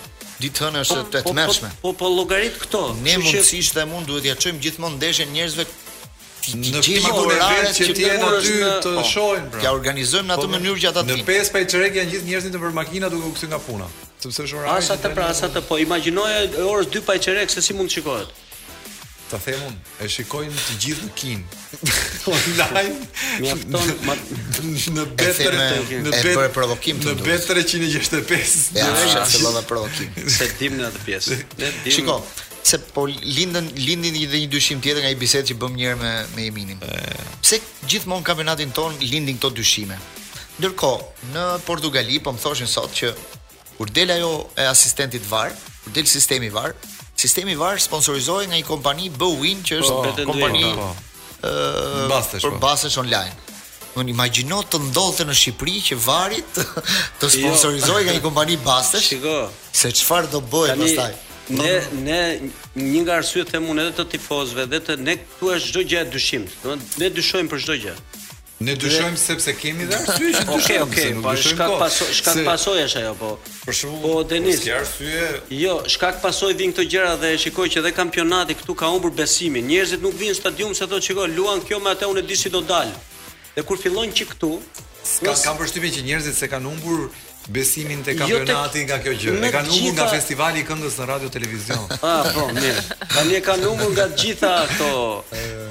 [0.44, 1.72] ditë hënë është po, të po, po, tmerrshme.
[1.82, 2.84] Po po llogarit këto.
[3.02, 5.68] Ne mundësisht dhe mund duhet ja çojmë gjithmonë ndeshën njerëzve
[6.48, 8.52] në gjithë orarin që ti jenë aty
[8.86, 9.64] të shohin pra.
[9.66, 11.18] Ja organizojmë në atë mënyrë që ata të.
[11.22, 13.90] Në 5 pa çerek janë gjithë njerëzit nëpër makina duke u kthyer nga puna.
[14.24, 14.76] Sepse është orari.
[14.82, 18.36] Asa të prasa të po imagjinoje orës 2 pa çerek se si mund të shikohet.
[19.28, 21.42] Ta them unë, e shikojnë të gjithë në kin.
[22.32, 22.94] Online.
[23.44, 23.90] Mjafton
[24.98, 27.18] në betër në, betër e provokim të.
[27.18, 28.78] Në betër 165.
[28.80, 30.16] Ja, në është lëndë provokim.
[30.38, 31.42] Se dim në atë pjesë.
[31.60, 32.18] Ne Shiko,
[32.68, 36.00] se po lindën lindin edhe një dyshim tjetër nga i bisedë që bëm një herë
[36.06, 36.82] me me Eminin.
[37.44, 40.00] Pse gjithmonë kampionatin ton lindin këto dyshime?
[40.58, 41.04] Ndërkohë,
[41.36, 43.12] në Portugali po më thoshin sot që
[43.78, 45.52] kur del ajo e asistentit VAR,
[45.84, 46.72] kur del sistemi VAR,
[47.18, 50.90] Sistemi i sponsorizohet sponsorizohej nga një kompani Bowin që është vetë po, kompani po.
[51.50, 52.60] ëh Bastesh, për po.
[52.64, 53.34] basës online.
[53.98, 56.66] Unë imagjino të ndodhte në Shqipëri që varit të,
[57.18, 57.40] të jo.
[57.40, 59.10] sponsorizohej nga një kompani Bastesh.
[59.16, 59.38] Shiko.
[59.82, 61.12] Se çfarë do bëhet pastaj?
[61.58, 61.74] Ne
[62.06, 62.22] ne
[62.78, 66.08] një nga arsyet e edhe të tifozëve dhe të ne këtu është çdo gjë e
[66.14, 66.54] dyshimt.
[66.62, 67.96] Do të thonë ne dyshojmë për çdo gjë.
[68.60, 73.12] Ne dyshojmë sepse kemi dhe arsye që Okej, okej, po shkak paso, shkak është ajo
[73.20, 73.30] po.
[73.68, 74.64] Për shembull, po Denis.
[74.66, 75.28] Ke arsye?
[75.54, 79.68] Jo, shkak pasoj vin këto gjëra dhe shikoj që edhe kampionati këtu ka humbur besimin.
[79.70, 82.50] Njerëzit nuk vinë në stadium se thotë, shikoj, luan kjo me atë unë di si
[82.50, 82.90] do dal.
[83.54, 84.52] Dhe kur fillojnë që këtu,
[85.22, 87.10] ka kam përshtypjen që njerëzit se kanë humbur
[87.48, 89.36] besimin jo, te kampionati nga kjo gjë.
[89.48, 91.86] E kanë humbur nga festivali i këngës në radio televizion.
[92.08, 92.82] Ah, po, mirë.
[93.14, 95.24] Tani e kanë humbur nga gjitha ato.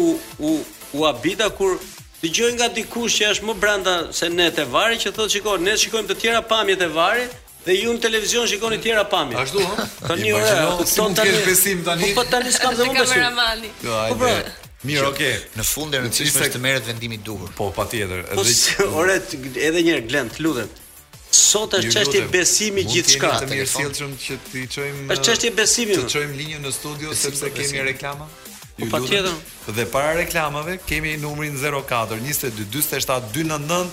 [0.96, 1.76] u abita kur
[2.24, 5.74] dëgjoj nga dikush që është më branda se ne te varri që thotë shikoj ne
[5.82, 9.36] shikojmë të tjera pamjet e varrit Dhe ju në televizion shikoni tjera pamje.
[9.38, 9.84] Ashtu ha.
[10.08, 11.30] Tani ora, eh, ton tani.
[11.30, 12.08] Ke besim tani.
[12.14, 13.20] Po, po tani s'kam dhe unë besim.
[13.20, 13.70] Kameramani.
[13.86, 14.30] Jo, po bra.
[14.30, 14.70] Po.
[14.88, 15.36] Mirë, okay.
[15.54, 17.52] Në fund e rëndësishme po, është të merret vendimi i duhur.
[17.54, 18.24] Po, patjetër.
[18.34, 19.14] Edhe ore,
[19.52, 20.72] edhe një herë Glend, lutem.
[21.32, 23.30] Sot është çështje besimi gjithçka.
[23.30, 26.00] Mund të mirë sjellshëm që ti çojmë Është çështje besimi.
[26.02, 28.26] Të çojmë linjën në studio sepse kemi reklama.
[28.74, 29.32] po patjetër.
[29.78, 33.90] Dhe para reklamave kemi numrin 04 22 47 299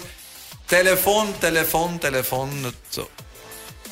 [0.69, 3.05] telefon telefon telefon në të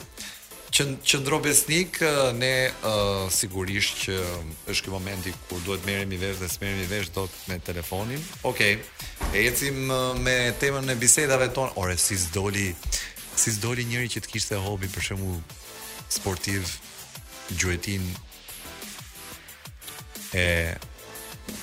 [0.73, 1.99] Që qëndro besnik
[2.39, 4.15] ne uh, sigurisht që
[4.73, 8.25] është ky momenti kur duhet merremi vesh dhe smerremi vesh dot me telefonin.
[8.51, 8.79] Okej.
[8.81, 9.45] Okay.
[9.45, 9.83] Ecim
[10.25, 11.75] me temën e bisedave tonë.
[11.85, 12.71] Ore si zdoli
[13.37, 15.37] si zdoli njëri që të kishte hobi për shembull
[16.17, 16.73] sportiv
[17.53, 18.09] gjuetin
[20.33, 20.47] e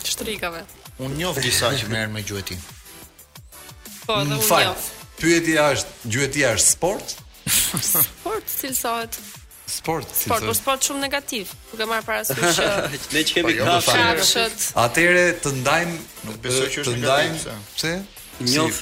[0.07, 0.63] shtrikave.
[1.01, 2.61] Unë njoh disa që merren me gjuetin.
[4.05, 4.89] Po, dhe unë njoh.
[5.21, 7.15] Pyetja është, gjuetia është sport?
[7.51, 9.17] sport cilësohet?
[9.71, 12.67] Sport, si sport, por sport shumë negativ, duke marrë parasysh që
[13.17, 14.65] ne që kemi jo, kafshët.
[14.83, 17.47] Atyre të ndajmë, nuk besoj që është negativ.
[17.77, 17.93] Pse?
[18.51, 18.81] Njoh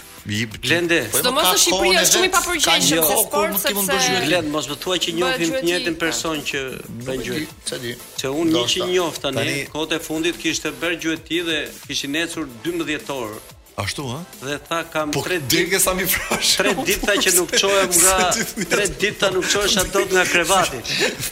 [0.62, 3.99] Lende, po, sot mos është Shqipëria është shumë i papërgjeshëm se sport se mund të
[4.05, 4.27] bëjë.
[4.33, 6.62] Lend, mos më që njohim të njëjtin person që
[7.07, 7.45] bën gjuhë.
[7.71, 7.95] Ç'a di?
[8.21, 12.19] Që unë një që njoh tani, kohët e fundit kishte bërë gjuhë ti dhe kishin
[12.25, 14.17] ecur 12 orë Ashtu ë?
[14.43, 16.57] Dhe tha kam 3 po, ditë sa mi frash.
[16.59, 20.81] 3 ditë që nuk çohem nga 3 ditë nuk çohesha dot nga krevati.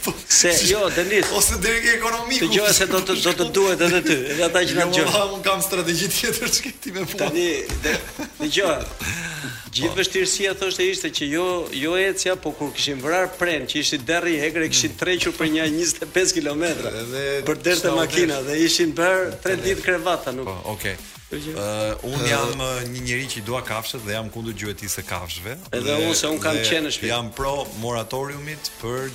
[0.05, 1.27] Po, se jo, Denis.
[1.35, 2.45] Ose deri ke ekonomiku.
[2.47, 5.23] Dëgjoj se do të do të duhet edhe ty, edhe ata që kanë jo, gjuhë.
[5.35, 7.17] Unë kam strategji tjetër çka ti më fut.
[7.19, 7.51] Tani,
[8.39, 8.77] dëgjoj.
[9.67, 9.97] Gjithë po.
[9.99, 11.47] vështirësia thoshte ishte që jo
[11.81, 15.01] jo ecja, po kur kishim vrar pren, që ishte deri i Hegre, kishin mm.
[15.03, 16.95] trequr për një 25 kilometra.
[17.03, 20.47] Edhe për derë të makina dhe ishin bër 3 ditë krevata, nuk.
[20.47, 20.95] Po, okay.
[21.29, 21.39] Uh,
[22.03, 25.55] un eh, jam uh, një njeri që dua kafshët dhe jam kundër gjuetisë e kafshëve.
[25.75, 27.09] Edhe unë se un kam qenë në shtëpi.
[27.11, 29.09] Jam pro moratoriumit për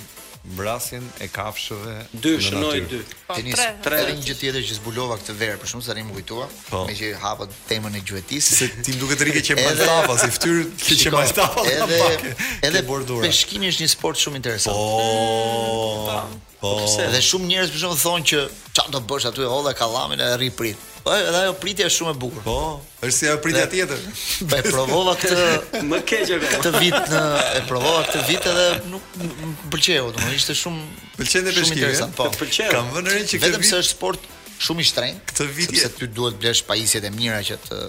[0.53, 1.95] mbrasjen e kafshëve.
[2.13, 2.99] Dy shnoi dy.
[3.25, 6.05] Po, tani tre edhe një gjë tjetër që zbulova këtë verë, për shkak se tani
[6.11, 6.83] më kujtova, po.
[6.85, 8.61] me që hapa temën e gjuetisë.
[8.61, 11.67] Se ti më duket rike që mban tapa, si fytyrë që që mban tapa.
[11.73, 12.33] Edhe
[12.69, 13.25] edhe bordura.
[13.25, 14.77] Peshkimi është një sport shumë interesant.
[14.77, 16.09] Po.
[16.13, 16.49] Mm, po.
[16.63, 16.87] Po, po.
[16.87, 18.41] Pse dhe shumë njerëz për shkakun thonë që
[18.77, 20.85] çfarë do bësh aty hodhe kallamin e rri prit.
[21.03, 22.45] Po, edhe ajo pritje është shumë e bukur.
[22.45, 22.55] Po,
[23.03, 24.05] është si ajo pritja tjetër.
[24.47, 25.49] Po e provova këtë
[25.89, 26.51] më keq apo.
[26.53, 27.23] Këtë vit në
[27.59, 30.85] e provova këtë vit edhe nuk më pëlqeu, domethënë ishte shumë
[31.19, 31.91] pëlqente peshkimi.
[31.99, 32.29] Shumë Po.
[32.39, 32.71] Pëlqen.
[32.71, 34.31] Kam vënë rënë që këtë vit vetëm se është sport
[34.63, 35.27] shumë i shtrenjtë.
[35.33, 37.83] Këtë vit sepse ti duhet blesh pajisjet e mira që të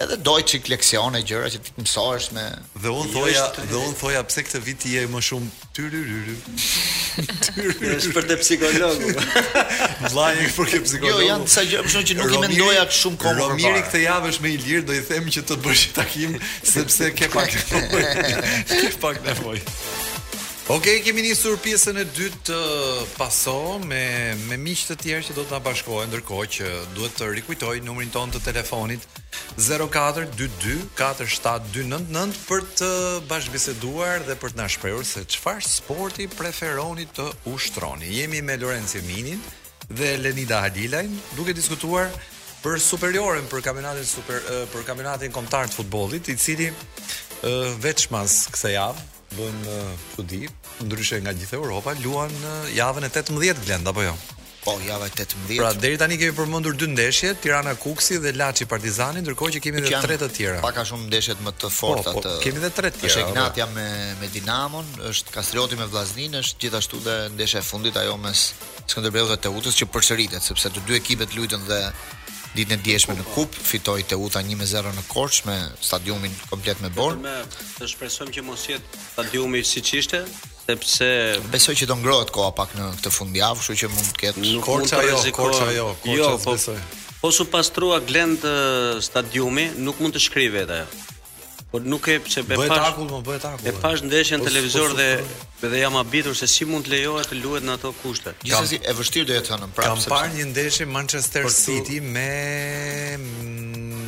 [0.00, 2.44] edhe doj çik leksione gjëra që ti të mësohesh me
[2.84, 6.36] dhe un thoja dhe un thoja pse këtë vit je më shumë tyryryry
[7.98, 12.42] është për të psikologu vllajë për kë psikologu jo janë sa gjëra që nuk i
[12.46, 15.46] mendoja shumë kohë për mirë këtë javë është më i lirë do i them që
[15.52, 16.38] të bësh takim
[16.74, 17.58] sepse ke pak
[18.70, 19.66] ke pak nevojë
[20.70, 21.32] Ok, kemi një
[21.64, 22.56] pjesën e dytë të
[23.16, 24.02] paso me,
[24.46, 28.10] me miqë të tjerë që do të nga bashkojë ndërko që duhet të rikujtoj numërin
[28.14, 29.00] tonë të telefonit
[29.58, 32.90] 0422-47299 për të
[33.32, 38.06] bashkëbiseduar dhe për të nga shprejur se qëfar sporti preferoni të ushtroni.
[38.20, 39.42] Jemi me Lorenzi Minin
[39.90, 42.06] dhe Lenida Hadilajn duke diskutuar
[42.62, 44.38] për superiorën për kampionatin super,
[44.86, 46.68] kampionatin kombëtar të futbollit, i cili
[47.82, 49.00] veçmas kësa javë
[49.34, 49.56] bën
[50.16, 50.48] çudi,
[50.84, 52.32] ndryshe nga gjithë Europa, luan
[52.74, 54.14] javën e 18 Glend apo jo?
[54.64, 55.56] Po, java e 18.
[55.56, 59.80] Pra deri tani kemi përmendur dy ndeshje, Tirana Kuksi dhe Laçi Partizani, ndërkohë që kemi
[59.80, 60.58] edhe tre të tjera.
[60.66, 62.34] Pak a shumë ndeshjet më të forta po, po, të.
[62.44, 63.14] Kemi edhe tre të tjera.
[63.16, 63.86] Shegnatja me
[64.20, 68.40] me Dinamon, është Kastrioti me Vllaznin, është gjithashtu dhe ndeshja e fundit ajo mes
[68.90, 71.80] Skënderbeut dhe Teutës që përsëritet sepse të dy ekipet luajnë dhe
[72.54, 77.18] ditën e djeshme në kup, fitoi Teuta 1-0 në Korç me stadiumin komplet me borë.
[77.22, 77.36] Ne
[77.78, 80.24] të shpresojmë që mos jetë stadiumi siç ishte,
[80.66, 81.10] sepse
[81.52, 84.64] besoj që do ngrohet koha pak në këtë fundjavë, kështu që mund të ketë jo,
[84.66, 86.80] Korça jo, Korça jo, Korça jo, po, besoj.
[87.20, 88.46] Po su pastrua Glend
[89.04, 91.00] stadiumi, nuk mund të shkrij vetë ajo.
[91.70, 92.88] Po nuk e pse be pash.
[92.88, 93.66] Akull, më po, bëhet akull.
[93.68, 93.80] E po.
[93.84, 95.10] pash ndeshjen në po, televizor dhe
[95.70, 98.32] dhe jam habitur se si mund të lejohet të luhet në ato kushte.
[98.42, 99.68] Gjithsesi e vështirë do të hënë.
[99.76, 102.32] Pra, kam parë një ndeshje Manchester City me
[103.20, 104.00] mm,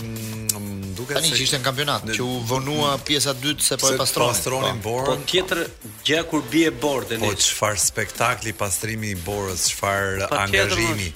[0.58, 3.06] mm, tani që ishte në kampionat që u vonua mm.
[3.12, 4.34] pjesa dytë se po e pastronin.
[4.34, 5.08] Pastronin borën.
[5.12, 5.62] Po tjetër
[6.10, 7.22] gjë kur bie bordën.
[7.22, 11.12] Po çfarë spektakli pastrimi i borës, çfarë angazhimi.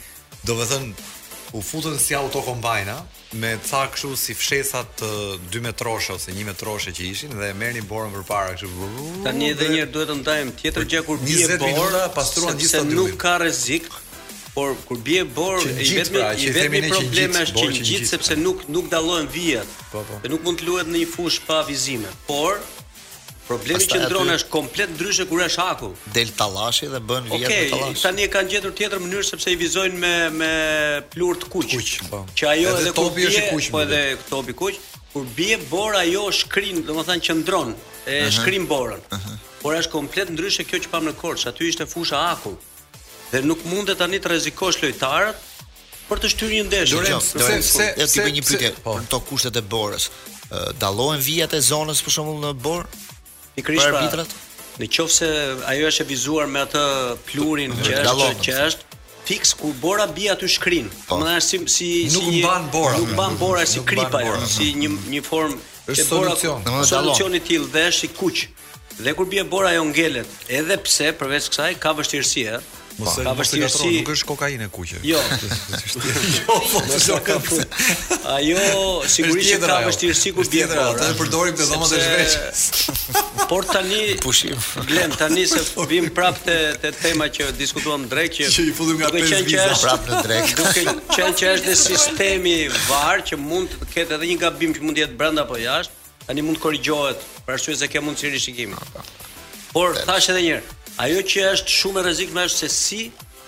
[0.47, 1.11] Do të thënë
[1.59, 3.01] u futën si kombajna,
[3.35, 5.09] me ca kështu si fshesat të
[5.55, 8.91] 2 metroshe ose 1 metroshe që ishin dhe merrni borën përpara kështu.
[9.27, 13.03] Tani edhe një herë duhet të ndajmë tjetër gjë kur bie borë, pastruan gjithë stadiumin.
[13.03, 13.91] Nuk ka rrezik,
[14.55, 18.12] por kur bie borë i vetëm pra, i vetëm problem është që gjithë pra.
[18.15, 19.75] sepse nuk nuk dallojnë vijat.
[19.93, 20.23] Po po.
[20.23, 22.12] Dhe nuk mund të luhet në një fush pa vizime.
[22.31, 22.62] Por
[23.47, 25.91] Problemi që ndron është komplet ndryshe kur është haku.
[26.15, 27.93] Del tallashi dhe bën vjet okay, me tallash.
[27.93, 30.51] Okej, tani e kanë gjetur tjetër mënyrë sepse i vizojnë me me
[31.13, 31.77] pluhur të kuq.
[31.77, 32.25] Kuq, po.
[32.39, 34.01] Që ajo edhe topi është i kuq, po edhe
[34.33, 34.81] topi kuq,
[35.13, 38.37] kur bie bor ajo shkrin, domethënë që ndron, e uh -huh.
[38.41, 39.01] shkrin borën.
[39.11, 39.39] Uh -huh.
[39.63, 42.53] Por është komplet ndryshe kjo që pam në Korç, aty ishte fusha haku.
[43.31, 45.39] Dhe nuk mund tani të rrezikosh lojtarët
[46.11, 46.97] për të shtyrë një ndeshje.
[46.99, 50.05] Do të thotë se do të bëj një pyetje, po, në to kushtet e borës
[50.83, 52.87] dallohen vijat e zonës për shembull në borë?
[53.57, 54.35] Pikrisht pra, arbitrat.
[54.81, 55.29] Në qoftë se
[55.73, 56.83] ajo është e vizuar me atë
[57.31, 58.95] plurin që është që, është
[59.27, 60.90] fix kur bora bi aty shkrin.
[61.09, 61.16] Po.
[61.25, 61.42] më oh.
[61.42, 65.23] si si nuk si mban bora, nuk mban bora si kripa, bora, si një një
[65.27, 66.37] formë e bora.
[66.37, 68.45] Domethënë solucion i tillë dhe është i kuq.
[69.03, 72.73] Dhe kur bie bora ajo ngelet, edhe pse përveç kësaj ka vështirësi, ëh.
[73.01, 75.01] Mos ka vështirësi, nuk është kokainë e kuqe.
[75.05, 75.21] Jo.
[76.37, 77.25] Jo.
[77.25, 78.85] Po, jo ajo
[79.16, 83.16] sigurisht ka vështirësi kur bie bora, ta përdorim të dhomat e zhveç.
[83.49, 84.57] Por tani pushim.
[84.87, 88.97] Blen tani se vim prapë te te tema që diskutuam drejt që që i fundim
[88.99, 90.55] nga pesë vizë prapë në drejt.
[90.59, 90.83] Duke
[91.15, 92.57] qenë që është në sistemi
[92.89, 95.95] var që mund të ketë edhe një gabim që mund të jetë brenda apo jashtë,
[96.27, 98.83] tani mund korrigjohet për arsye se ke mundësi rishikimi.
[99.77, 103.01] Por thash edhe një herë, ajo që është shumë e rrezikshme është se si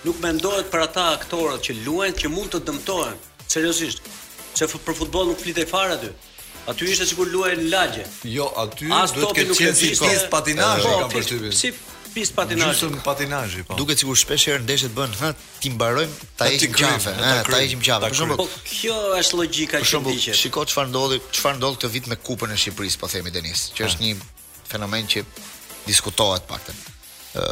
[0.07, 3.19] nuk mendohet për ata aktorët që luajnë që mund të dëmtohen
[3.51, 4.07] seriozisht.
[4.59, 6.15] Se për futboll nuk flitej fare aty.
[6.69, 8.03] Aty ishte sikur luaj lagje.
[8.29, 11.55] Jo, aty duhet të ketë qenë si pist patinazhi po, ka përshtypjen.
[11.57, 11.71] Si
[12.13, 12.81] pist patinazhi.
[12.83, 13.77] Gjysmë patinazhi po.
[13.79, 15.31] Duket sikur shpesh herë ndeshjet bëhen, ha,
[15.63, 17.13] ti mbarojmë ta heqim qafe,
[17.49, 18.05] ta heqim qafe.
[18.13, 19.87] Për shembull, po, kjo është logjika që diqet.
[19.87, 23.33] Për shembull, shikoj çfarë ndodhi, çfarë ndodh këtë vit me Kupën e Shqipërisë, po themi
[23.33, 24.13] Denis, që është një
[24.69, 25.25] fenomen që
[25.89, 26.77] diskutohet paktën.
[27.39, 27.51] Ë,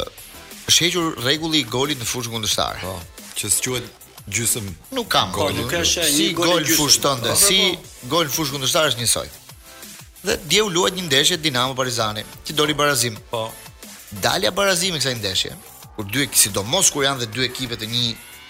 [0.69, 2.83] është hequr rregulli i golit në fushën kundërshtare.
[2.85, 2.99] Po,
[3.41, 3.89] që s'quhet
[4.27, 5.53] gjysëm nuk kam po, gol.
[5.55, 7.59] Nuk ka shë si gol fushton dhe si
[8.11, 9.27] gol fush kundërshtar është njësoj.
[10.27, 13.17] Dhe dje u luajt një ndeshje Dinamo Partizani, që doli barazim.
[13.31, 13.47] Po.
[14.23, 15.53] Dalja barazimi kësaj ndeshje,
[15.95, 18.03] kur dy sidomos kur janë dhe dy ekipe të një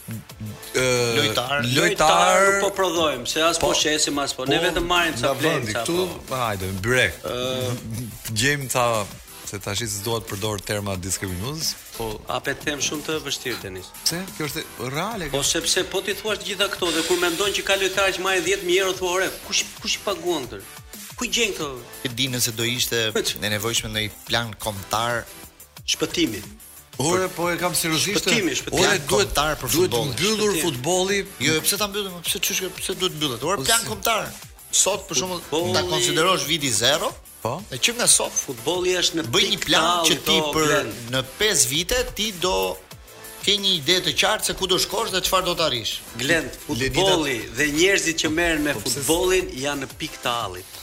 [0.73, 0.85] Ë
[1.19, 1.61] lojtar.
[1.77, 4.47] Lojtar po prodhojmë, se as po, po shesim as po.
[4.49, 5.83] Ne po, vetëm marrim ça blejmë ça.
[5.83, 7.19] Këtu, hajde, byrek.
[7.23, 7.73] Ë
[8.41, 8.87] gjejmë ça
[9.51, 13.89] se tash s'duhet duhet përdor terma diskriminues, po a pe them shumë të vështirë tenis.
[14.07, 14.21] Pse?
[14.39, 14.65] Kjo është
[14.95, 15.29] reale.
[15.35, 18.25] Po sepse po ti thua të gjitha këto dhe kur mendon që ka lojtar që
[18.25, 20.63] marrë 10 mijë euro thua ore, kush kush i paguon këtë?
[21.21, 21.71] Ku gjen këto?
[22.09, 25.27] E di do ishte e nevojshme në plan kombëtar
[25.85, 26.41] shpëtimi.
[26.99, 28.21] Ore, po e kam seriozisht.
[28.25, 30.11] Shpëtimi, Ore duhet tar për futboll.
[30.11, 31.21] Duhet mbyllur futbolli.
[31.41, 32.17] Jo, jo, pse ta mbyllim?
[32.27, 33.43] Pse çish, pse duhet mbyllet?
[33.47, 34.27] Ore, po plan kombëtar.
[34.71, 35.73] Sot për shembull, futboli...
[35.77, 37.09] ta konsiderosh viti 0.
[37.41, 37.55] Po.
[37.73, 40.73] E që nga sot futbolli është në bëj një plan që ti për
[41.15, 42.55] në 5 vite ti do
[43.41, 45.95] ke një ide të qartë se ku do shkosh dhe çfarë do të arrish.
[46.21, 50.77] Glend, futbolli dhe njerëzit që merren me po, po, futbollin janë në pikë të hallit.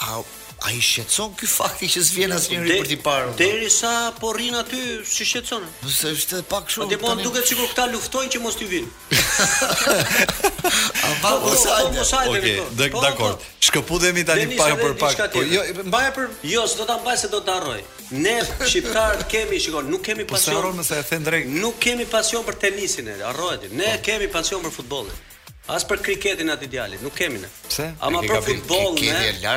[0.09, 0.23] A
[0.65, 3.33] a i shqetson ky fakti që s'vjen asnjë rri për të parë.
[3.37, 5.65] Derisa po rrin aty si shqetson.
[5.95, 6.79] Se është pak kështu.
[6.87, 8.89] Po depo duket sikur kta luftojnë që mos t'i vinë.
[11.07, 12.23] A vao sa.
[12.29, 13.13] Oke, dakor.
[13.35, 13.51] Po.
[13.67, 15.21] Shkëputemi tani pak për pak.
[15.35, 17.77] Po jo, jo mbaja për Jo, s'do ta mbaj se do të harroj.
[18.25, 20.57] Ne shqiptarët kemi, shikoj, nuk kemi po, pasion.
[20.57, 21.53] Po s'harron nëse e thën drejt.
[21.61, 23.69] Nuk kemi pasion për tenisin, harrojeti.
[23.77, 24.01] Ne po.
[24.09, 25.29] kemi pasion për futbollin.
[25.71, 27.47] As për kriketin atë idealit, nuk kemi ne.
[27.69, 27.85] Pse?
[28.03, 29.51] Ama për futboll, ne.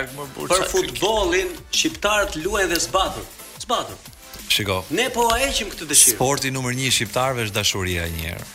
[0.47, 3.27] Për futbollin shqiptarët luajnë dhe zbatojnë.
[3.65, 4.13] Zbatojnë.
[4.47, 4.77] Shiko.
[4.95, 6.15] Ne po e heqim këtë dëshirë.
[6.15, 8.47] Sporti numër 1 i shqiptarëve është dashuria e njëherë.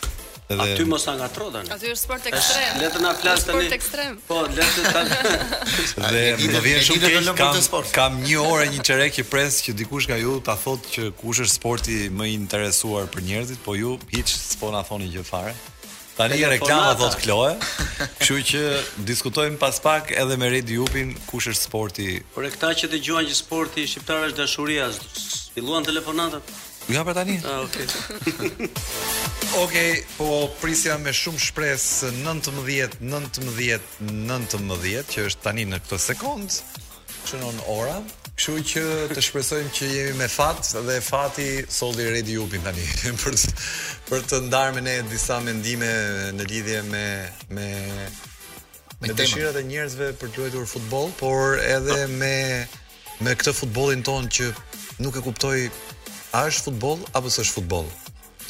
[0.52, 1.68] Edhe Aty mos na ngatro tani.
[1.76, 2.72] Aty është sport ekstrem.
[2.80, 3.52] Le të na flas tani.
[3.52, 4.16] Sport ekstrem.
[4.28, 5.02] Po, le të ta.
[6.14, 6.24] Dhe
[6.56, 10.16] më vjen shumë keq kam kam 1 orë një çerek që pres që dikush nga
[10.24, 14.34] ju ta thotë që kush është sporti më i interesuar për njerëzit, po ju hiç
[14.40, 15.54] s'po na thoni gjë fare.
[16.16, 17.52] Tani reklama thot Kloe.
[18.20, 18.60] Kështu që
[19.08, 22.06] diskutojmë pas pak edhe me Redi Jupin kush është sporti.
[22.34, 24.90] Por e këta që dëgjojnë që sporti shqiptar është dashuria,
[25.56, 26.52] filluan telefonatat.
[26.90, 27.34] Nga ja, për tani.
[27.48, 28.70] Ah, okay.
[29.62, 30.28] okay, po
[30.60, 36.60] prisja me shumë shpresë 19 19 19 që është tani në këtë sekond.
[37.26, 37.96] Shënon ora
[38.32, 42.84] Kështu që të shpresojmë që jemi me fat dhe fati solli Redi Jubi tani
[43.22, 43.50] për të,
[44.08, 45.90] për të ndarë me ne disa mendime
[46.38, 47.04] në lidhje me
[47.58, 52.14] me me, me dëshirat e njerëzve për të luajtur futboll, por edhe ah.
[52.22, 52.34] me
[53.22, 54.48] me këtë futbollin ton që
[55.04, 55.56] nuk e kuptoj
[56.40, 57.86] a është futboll apo s'është futboll.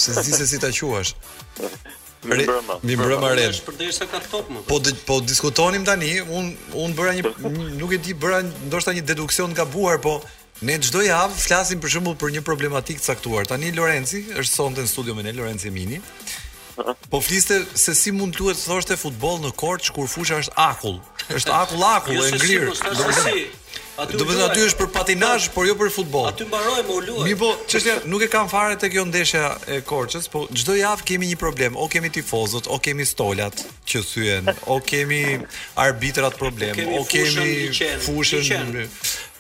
[0.03, 1.13] Se zi se si ta quash.
[2.25, 2.75] Mi mbrëma.
[2.87, 3.49] Mi mbrëma red.
[3.51, 4.63] Është përderisa ka top më.
[4.69, 6.53] Po po diskutonim tani, un
[6.85, 10.23] un bëra një nuk e di bëra ndoshta një deduksion nga buar, po
[10.63, 13.49] ne çdo javë flasim për shembull për një problematik caktuar.
[13.51, 15.99] Tani Lorenci është sonte në studio me ne, Lorenci Mini.
[17.11, 21.03] Po fliste se si mund luhet thoshte futboll në korç kur fusha është akull.
[21.29, 22.71] Është akull akull jo, e ngrirë.
[22.71, 23.43] Jo, si,
[24.01, 26.25] Aty do të thotë aty është për patinazh, por jo për futboll.
[26.31, 27.25] Aty mbarojmë u luaj.
[27.29, 31.05] Mi po, çështja nuk e kam fare te kjo ndeshja e Korçës, po çdo javë
[31.11, 33.61] kemi një problem, o kemi tifozët, o kemi stolat
[33.93, 35.19] që thyen, o kemi
[35.85, 37.75] arbitrat problem, o kemi
[38.07, 38.81] fushën.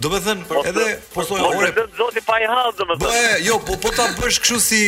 [0.04, 0.84] Do të thënë po, edhe
[1.14, 1.86] po thonë po po, ore.
[2.02, 3.08] Zoti pa i hall, domethënë.
[3.40, 4.82] Po jo, po po ta bësh kështu si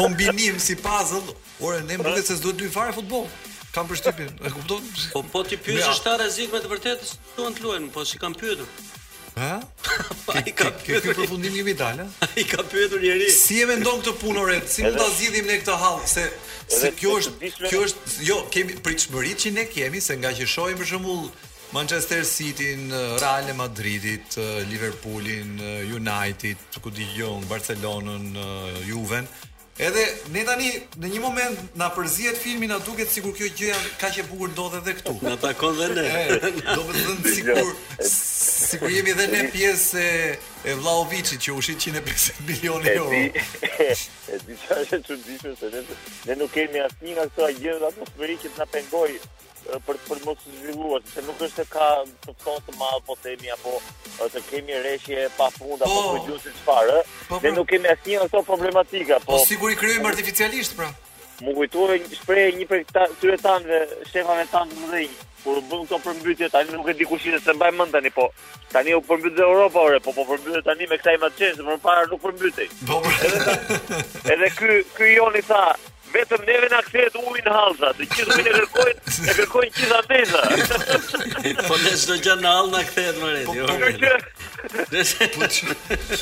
[0.00, 1.20] kombinim, si puzzle,
[1.60, 3.28] ore ne mbetet se s'do të dy fare futboll.
[3.70, 4.88] Kam përshtypjen, e kupton?
[5.12, 8.34] Po po ti pyetesh ta rrezik me të vërtetë, duan të luajnë, po si kam
[8.38, 8.66] pyetur.
[10.34, 12.06] Ai ka ky ky përfundim i vital, a?
[12.28, 13.28] Ai ka pyetur njëri.
[13.32, 14.56] Si e mendon këtë punë orë?
[14.68, 16.26] Si mund ta zgjidhim ne këtë hall se
[16.70, 20.78] se kjo është kjo është jo, kemi pritshmëri që ne kemi se nga që shohim
[20.80, 21.24] për shembull
[21.70, 22.72] Manchester City,
[23.22, 24.06] Real Madrid,
[24.72, 25.52] Liverpoolin,
[25.94, 28.24] United, ku dëgjojnë Barcelonën,
[28.88, 29.28] Juven,
[29.80, 30.02] Edhe
[30.34, 30.66] ne tani
[31.00, 34.80] në një moment na përzihet filmi na duket sikur kjo gjë ka e bukur ndodhe
[34.82, 35.14] edhe këtu.
[35.24, 36.06] Na takon dhe ne.
[36.66, 37.70] Do të thënë sikur
[38.00, 40.10] sikur jemi dhe ne pjesë e
[40.68, 43.20] e Vlaovicit që ushit 150 milionë euro.
[44.30, 45.80] E di çfarë është çuditshme se ne
[46.28, 49.08] ne nuk kemi asnjë nga këto agjenda atmosferike që na pengoj
[49.86, 51.88] për për mos zhvilluar, se nuk është se ka
[52.26, 53.74] të ftohtë të madh po themi apo
[54.20, 57.52] ose kemi rreshje pa fund apo po, po gjuhë si çfarë, ne po, po.
[57.56, 59.38] nuk kemi asnjë ato problematika, po.
[59.38, 60.90] Po siguri krijojmë artificialisht pra.
[61.40, 63.78] Më kujtuar një shprehje një prej këtyre tanëve,
[64.10, 67.54] shefave tanë më dhënë, kur u bën këto përmbytje tani nuk e di kush se
[67.56, 68.26] mbaj mend tani po
[68.74, 71.78] tani u përmbyt dhe Europa ore po po përmbytet tani me këtë imagjinë se më
[71.86, 72.68] parë nuk përmbytej.
[74.26, 75.62] Edhe edhe ky ky joni tha
[76.12, 78.94] vetëm neve na kthehet ujin në hallza, të gjithë vinë kërkojnë,
[79.24, 80.42] e kërkojnë gjithë ambeza.
[81.68, 83.42] po ne çdo gjë në hall na kthehet më re.
[83.46, 83.66] Po jo.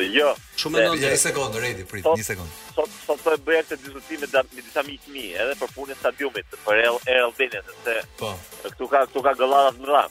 [0.05, 0.33] Jo.
[0.61, 2.61] Shumë ndonjë një sekond, Redi, prit, një sekond.
[2.77, 5.95] Sot sot po e bëj këtë diskutim me me disa miq mi, edhe për punën
[5.95, 8.33] e stadiumit, për El El sepse po.
[8.67, 10.05] Ktu ka këtu ka gollada të mëdha.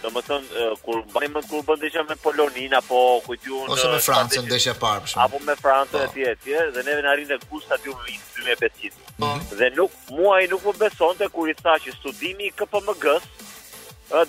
[0.00, 3.36] Domethënë kur bënim ku bën ndeshja me Polonin apo ku
[3.68, 5.26] ose me Francën ndeshja e parë për shkak.
[5.26, 6.04] Apo me Francën po.
[6.16, 9.16] e tjetër dhe neve na rinë te ku stadiumi 2500.
[9.20, 9.34] Po.
[9.60, 13.28] Dhe nuk muaj nuk më besonte kur i tha që studimi i KPMG-s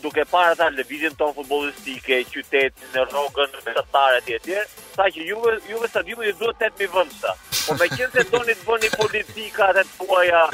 [0.01, 3.85] duke parë ata lëvizjen tonë futbolistike, qytetin, në rogën, në
[4.17, 4.33] etj.
[4.37, 4.59] etj.
[4.93, 7.33] Sa që juve, juve sa ju duhet 8.000 vëndësa.
[7.65, 10.45] Po me qënë se doni të bëni politika dhe të puaja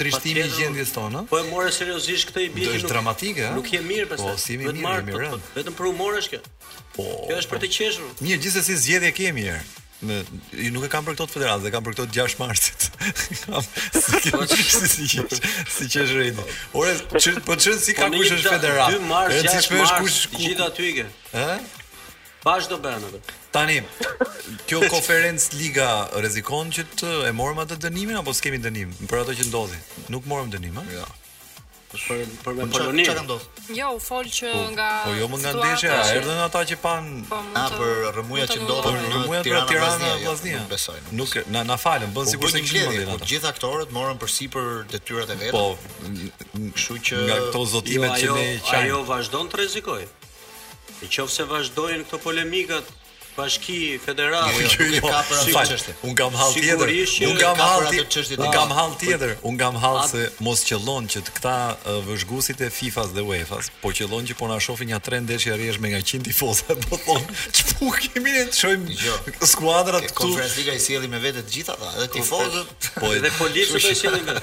[0.00, 4.08] trishtimi gjendjes tonë po e morë seriozisht këtë i bie nuk dramatike nuk je mirë
[4.14, 6.42] pastaj po si mirë mirë vetëm për humorësh kjo
[6.96, 7.66] po kjo është për po.
[7.66, 9.70] të qeshur mirë gjithsesi zgjedhje kemi herë
[10.02, 10.18] me
[10.58, 12.88] i nuk e kanë për këto të federalë, kanë për këto 6 marsit.
[13.12, 16.44] Si po, si si që është rëndë.
[16.78, 17.18] Ore, po
[17.60, 18.96] çon si ka po, kush është federatë?
[18.98, 19.68] 2 mars, 6 mars.
[19.68, 20.18] Ti kush?
[20.38, 21.06] Gjithë aty që.
[21.38, 21.46] Ë?
[22.44, 23.22] Bash do bënë atë.
[23.54, 23.76] Tani,
[24.68, 29.36] kjo konferencë liga rrezikon që të e morëm atë dënimin apo s'kemë dënim për ato
[29.40, 29.82] që ndodhi?
[30.14, 30.86] Nuk morëm dënim, a?
[30.92, 31.02] Jo.
[31.04, 31.10] Ja.
[31.92, 33.04] Për për me Polonin.
[33.04, 33.42] Çfarë ndodh?
[33.76, 37.08] Jo, u fol që po, nga Po jo më nga ndeshja, erdhën ata që pan
[37.28, 40.62] po, a ah, për rrëmuja që ndodhen po, në Tiranë për Tirana Vllaznia.
[40.62, 41.02] Nuk besoj.
[41.20, 43.18] Nuk na na falën, bën sikur se kishin mendin ata.
[43.20, 45.52] Po gjithë aktorët morën përsipër detyrat e vetë.
[45.52, 48.88] Po, kështu që nga këto zotimet jo, që ne qajmë.
[48.88, 50.08] Ajo vazhdon të rrezikojë.
[51.02, 52.90] Në qoftë se vazhdojnë këto polemikat
[53.36, 54.52] Bashki Federale
[55.00, 55.92] ka për atë çështje.
[56.04, 57.22] Un kam hall tjetër.
[57.30, 58.36] Un kam hall atë çështje.
[58.42, 59.30] Un kam hall tjetër.
[59.48, 61.54] Un kam hall se mos qellon që këta
[62.08, 65.80] vëzhguesit e FIFA-s dhe UEFA-s po qellon që po na shohin një trend ndeshje arrijesh
[65.80, 67.24] me nga 100 tifozë po thon
[67.56, 69.16] çfu kemi ne të shojmë jo.
[69.24, 72.90] skuadra skuadrat këtu Konferenca liga i sjelli me vete të gjitha ata, edhe tifozët.
[73.00, 74.36] Po edhe policët do të sjellin me.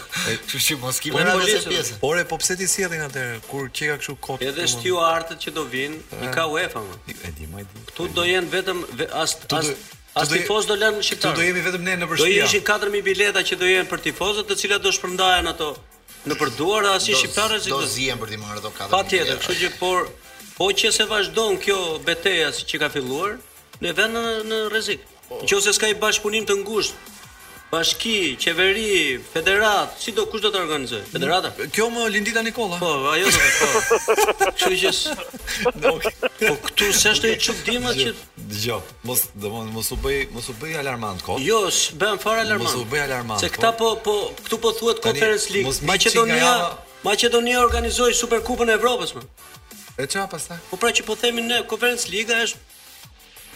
[0.47, 1.99] Kështu që mos kimë në këtë pjesë.
[2.01, 4.41] Por e po pse ti sjellin atë kur çeka kështu kot.
[4.41, 6.89] Edhe stewardët që do vinë, i ka UEFA-n.
[7.29, 7.67] Edi më.
[7.91, 9.75] Ktu do jenë vetëm lënë dhe as as
[10.21, 11.35] as tifoz do lënë shqiptar.
[11.37, 12.25] Do jemi vetëm ne në përshtia.
[12.25, 15.71] Do ishin 4000 bileta që do jenë për tifozët, të cilat do shpërndahen ato
[16.29, 18.89] në përduar as i shqiptarë do zihen për të marrë ato 4000.
[18.89, 20.09] Patjetër, kështu që por
[20.59, 23.37] po që se vazhdon kjo betejë që ka filluar,
[23.85, 25.05] ne vënë në rrezik.
[25.29, 25.43] Po.
[25.45, 27.17] Nëse ska i bashkëpunim të ngushtë
[27.71, 30.99] Bashki, qeveri, federat, si do kush do të organizoj?
[31.11, 31.51] Federata?
[31.75, 32.79] Kjo më Lindita Nikola.
[32.81, 34.31] Po, ajo do të thotë.
[34.39, 34.49] Po.
[34.59, 35.91] Kështu që
[36.39, 38.79] po këtu s'është e çuditme që dëgjoj.
[39.05, 41.43] Mos, domon, mos u bëj, mos u bëj alarmant kot.
[41.45, 41.61] Jo,
[42.01, 42.71] bën fare alarmant.
[42.71, 43.45] Mos u bëj alarmant.
[43.45, 45.75] Se këta po po këtu po thuhet Conference League.
[45.85, 46.55] Maqedonia,
[47.05, 49.21] Maqedonia organizoi Superkupën e Evropës më.
[49.99, 50.57] E çfarë pastaj?
[50.73, 52.65] Po pra që po themin ne Conference League është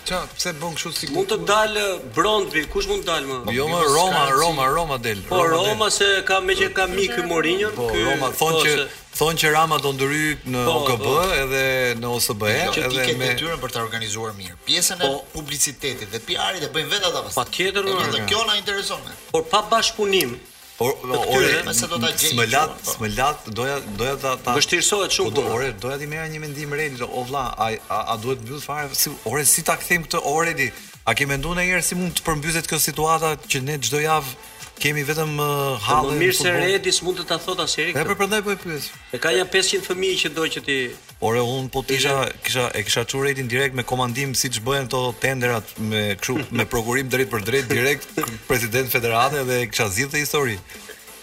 [0.10, 1.78] Ço, pse bën kështu sikur mund të dal
[2.16, 3.54] Brond, kush mund të dal më?
[3.56, 5.22] Jo më Roma, Roma, Roma del.
[5.30, 8.86] Po Roma se ka me që ka Miku po, Mourinho, po Roma thonë po që
[9.22, 11.64] thonë që Rama do ndryj në OKB po, edhe
[12.04, 14.60] në OSBE edhe me detyrën për ta organizuar mirë.
[14.68, 17.24] Pjesën e publicitetit dhe PR-it e bëjnë vetë ata.
[17.30, 17.38] pastaj.
[17.40, 17.94] Patjetër,
[18.34, 19.08] kjo na intereson.
[19.32, 20.36] Por pa bashkëpunim,
[20.82, 20.94] Or,
[21.30, 22.32] ore, më se do ta gjej.
[22.40, 23.10] Më lat, më po.
[23.18, 24.56] lat, doja doja ta ta.
[24.58, 25.30] Vështirësohet shumë.
[25.38, 28.64] Po, po ore, doja ti merra një mendim re, o vlla, a a duhet mbyll
[28.64, 30.72] fare si ore si ta kthejmë këtë ore di?
[31.06, 34.34] A ke menduar ndonjëherë si mund të përmbyset kjo situata që ne çdo javë
[34.80, 38.40] kemi vetëm uh, Më mirë se Redis mund të ta thotë asheri Ne po prandaj
[38.46, 38.88] po e pyet.
[39.14, 40.78] E ka një 500 fëmijë që do që ti
[41.24, 45.04] Ore un po tisha kisha e kisha çu Redin direkt me komandim siç bëhen ato
[45.24, 48.18] tenderat me kshu me prokurim drejt për drejt direkt
[48.50, 50.58] president federate dhe kisha zgjidhë histori.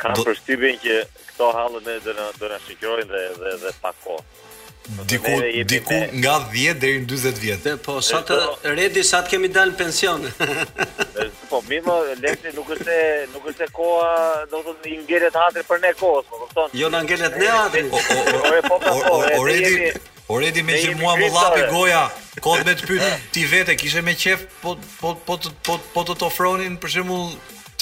[0.00, 0.96] Kam përshtypjen që
[1.28, 4.24] këto hallë ne do na do na shqiptojnë dhe dhe dhe pa kohë
[5.04, 5.32] diku
[5.64, 7.66] diku nga 10 deri në 40 vjet.
[7.84, 8.38] Po, sa të
[8.76, 10.22] redi sa të kemi dalë pension.
[11.50, 11.96] po, mi më
[12.56, 12.96] nuk është
[13.34, 16.70] nuk është koha, do të thonë i ngjelet hatri për ne kohës, po kupton.
[16.74, 17.84] Jo na ngjelet ne hatri.
[19.36, 19.92] O redi
[20.30, 22.02] O redi me gjë mua më lapi goja,
[22.40, 25.34] kod me të pyt ti vete, kishe me qef, po, po, po,
[25.66, 27.32] po, po të të ofronin, për shembull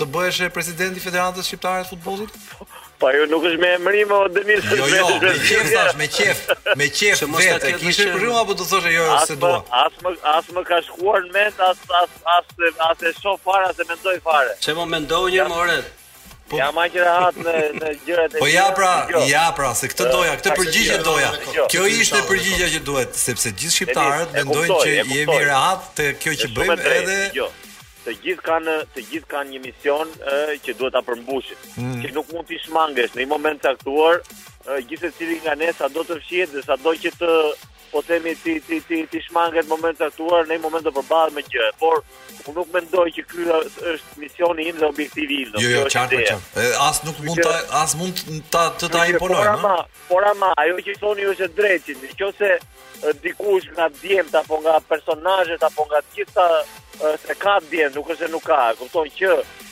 [0.00, 2.32] të bëheshe presidenti Federatës Shqiptare të Futbollit?
[2.54, 2.64] Po,
[2.99, 5.92] Pa po, ju nuk është me emri më Denis Jo, jo, me jo, qef thash,
[6.01, 6.40] me qef
[6.80, 10.64] Me qef vete, kishe përrim apo do thoshe jo se dua As më, as më
[10.70, 12.51] ka shkuar në mend As, as, as,
[12.88, 15.78] as, e shoh fare, as e mendoj fare Që më mendoj një më
[16.49, 18.90] Po ja ma që rahat në në gjërat e Po ja pra,
[19.30, 21.32] ja pra, se këtë doja, këtë përgjigje doja.
[21.74, 26.49] Kjo ishte përgjigja që duhet, sepse gjithë shqiptarët mendojnë që jemi rahat te kjo që
[26.57, 27.18] bëjmë edhe
[28.09, 30.12] të gjithë kanë të gjithë kanë një mision
[30.64, 31.59] që duhet ta përmbushin.
[31.76, 31.96] Mm.
[32.04, 34.20] Që nuk mund të shmangesh në një moment të caktuar,
[34.88, 37.32] gjithsesi nga ne sa do të fshihet dhe sado që të
[37.88, 40.92] po themi ti ti ti ti shmanget në moment të caktuar në një moment të
[40.96, 41.68] përballë me gjë.
[41.82, 42.02] Por
[42.50, 43.46] unë nuk mendoj që ky
[43.92, 45.54] është misioni im dhe objektivi im.
[45.62, 46.68] Jo, jo, qartë të them.
[46.88, 47.54] As nuk mund ta
[47.84, 48.20] as mund
[48.54, 49.40] ta të ta imponoj.
[49.40, 49.74] Por ama,
[50.12, 52.54] por ama, ajo që thoni ju është drejtë, nëse
[53.22, 56.49] dikush nga djemt apo nga personazhet apo nga gjitha
[57.26, 59.28] se ka djem, nuk është se nuk ka, kupton që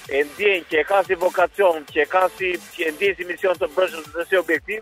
[0.09, 3.25] e ndjen që e ka si vokacion, që e ka si që e ndjen si
[3.31, 4.81] mision të bësh të si objektiv,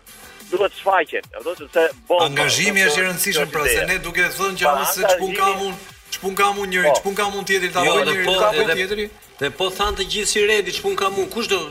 [0.51, 1.25] duhet të shfaqet.
[1.45, 5.09] Do të thotë bon, angazhimi është i rëndësishëm pra se ne duke thënë që ose
[5.15, 5.73] çpun kam un,
[6.17, 6.95] çpun kam un njëri, po.
[7.01, 9.09] çpun kam un tjetri ta jo, bëj njëri, ka po tjetri.
[9.39, 11.63] Dhe po than të gjithë si redi, çpun kam un, kush do?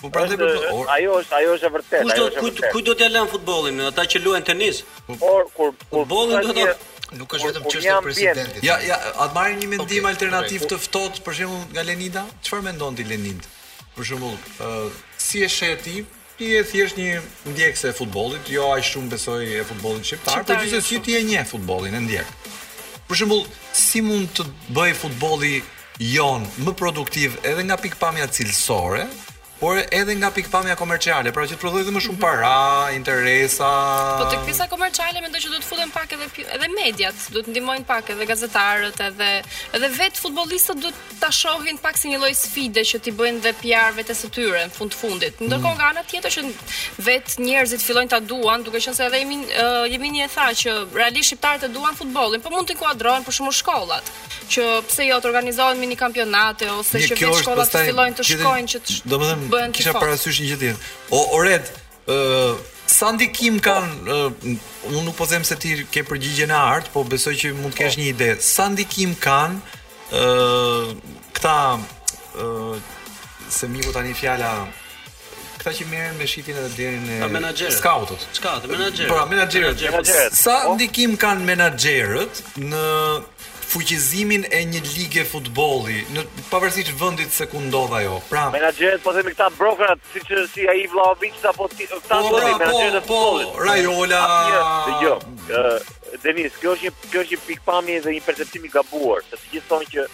[0.00, 2.94] Po pra dhe kur ajo është ajo është e vërtetë ajo është e Ku do
[2.98, 4.82] të lën futbollin ata që luajnë tenis?
[5.08, 5.18] Por
[5.56, 6.66] po- kur kur do të
[7.18, 8.60] nuk është vetëm çështja e presidentit.
[8.68, 12.24] Ja ja, a të marrë një mendim alternativ të ftohtë për shembull nga Lenida?
[12.46, 13.46] Çfarë mendon ti Lenind?
[13.98, 14.88] Për shembull, ë
[15.26, 15.96] si e sheh ti?
[16.38, 17.20] Ti je thjesht një
[17.50, 21.24] ndjekës e futbollit, jo aq shumë besoj e futbollit shqiptar, por gjithsesi jo, ti e
[21.32, 22.28] një futbollin e ndjek.
[23.10, 23.42] Për shembull,
[23.74, 24.46] si mund të
[24.76, 25.56] bëj futbolli
[26.14, 29.08] jon më produktiv edhe nga pikpamja cilësore
[29.60, 32.22] por edhe nga pikpamja komerciale, pra që të prodhojë më shumë mhm.
[32.22, 32.50] para,
[32.94, 33.68] interesa.
[34.20, 37.52] Po tek pjesa komerciale mendoj që do të futen pak edhe edhe mediat, do të
[37.54, 39.30] ndihmojnë pak edhe gazetarët, edhe
[39.78, 43.52] edhe vet futbollistët do ta shohin pak si një lloj sfide që ti bëjnë dhe
[43.62, 45.42] PR vetes së tyre në fund fundit.
[45.42, 46.46] Ndërkohë nga ana tjetër që
[47.08, 49.40] vet njerëzit fillojnë ta duan, duke qenë se edhe jemi
[49.96, 53.38] jemi një e tha që realisht shqiptarët e duan futbollin, po mund të kuadrohen për
[53.40, 54.10] shkak të shkollat,
[54.52, 58.72] që pse jo të organizohen mini kampionate ose që vetë shkollat të fillojnë të shkojnë
[58.74, 60.82] që Domethënë bëhen para Kisha parasysh një gjë tjetër.
[61.16, 61.64] O Ored,
[62.12, 64.48] ë uh, sa ndikim kanë uh,
[64.90, 67.82] unë nuk po them se ti ke përgjigjen e art, po besoj që mund të
[67.82, 68.02] kesh po.
[68.02, 68.30] një ide.
[68.48, 69.60] Sa ndikim kanë
[70.10, 70.92] ë uh,
[71.36, 71.78] këta ë
[72.44, 72.92] uh,
[73.52, 74.52] se miku tani fjala
[75.58, 77.74] këta që merren me shitjen edhe deri e menaxherit.
[77.80, 78.28] Scoutët.
[78.36, 79.10] Scoutët, pra, menaxherët.
[79.10, 80.38] Po, menaxherët.
[80.40, 82.84] Sa ndikim kanë menaxherët në
[83.68, 88.14] fuqizimin e një lige futbolli, në pavarësisht vendit se ku ndodh ajo.
[88.30, 92.54] Pra, menaxherët po themi këta brokerat, siç si ai Vlaovic apo ti, këta po themi
[92.54, 93.52] po, menaxherët e po, futbollit.
[93.52, 94.94] Po, Rajola.
[95.04, 96.16] Jo.
[96.24, 99.90] Denis, kjo është kjo është pikpamje dhe një perceptim i gabuar, se të gjithë thonë
[99.92, 100.08] që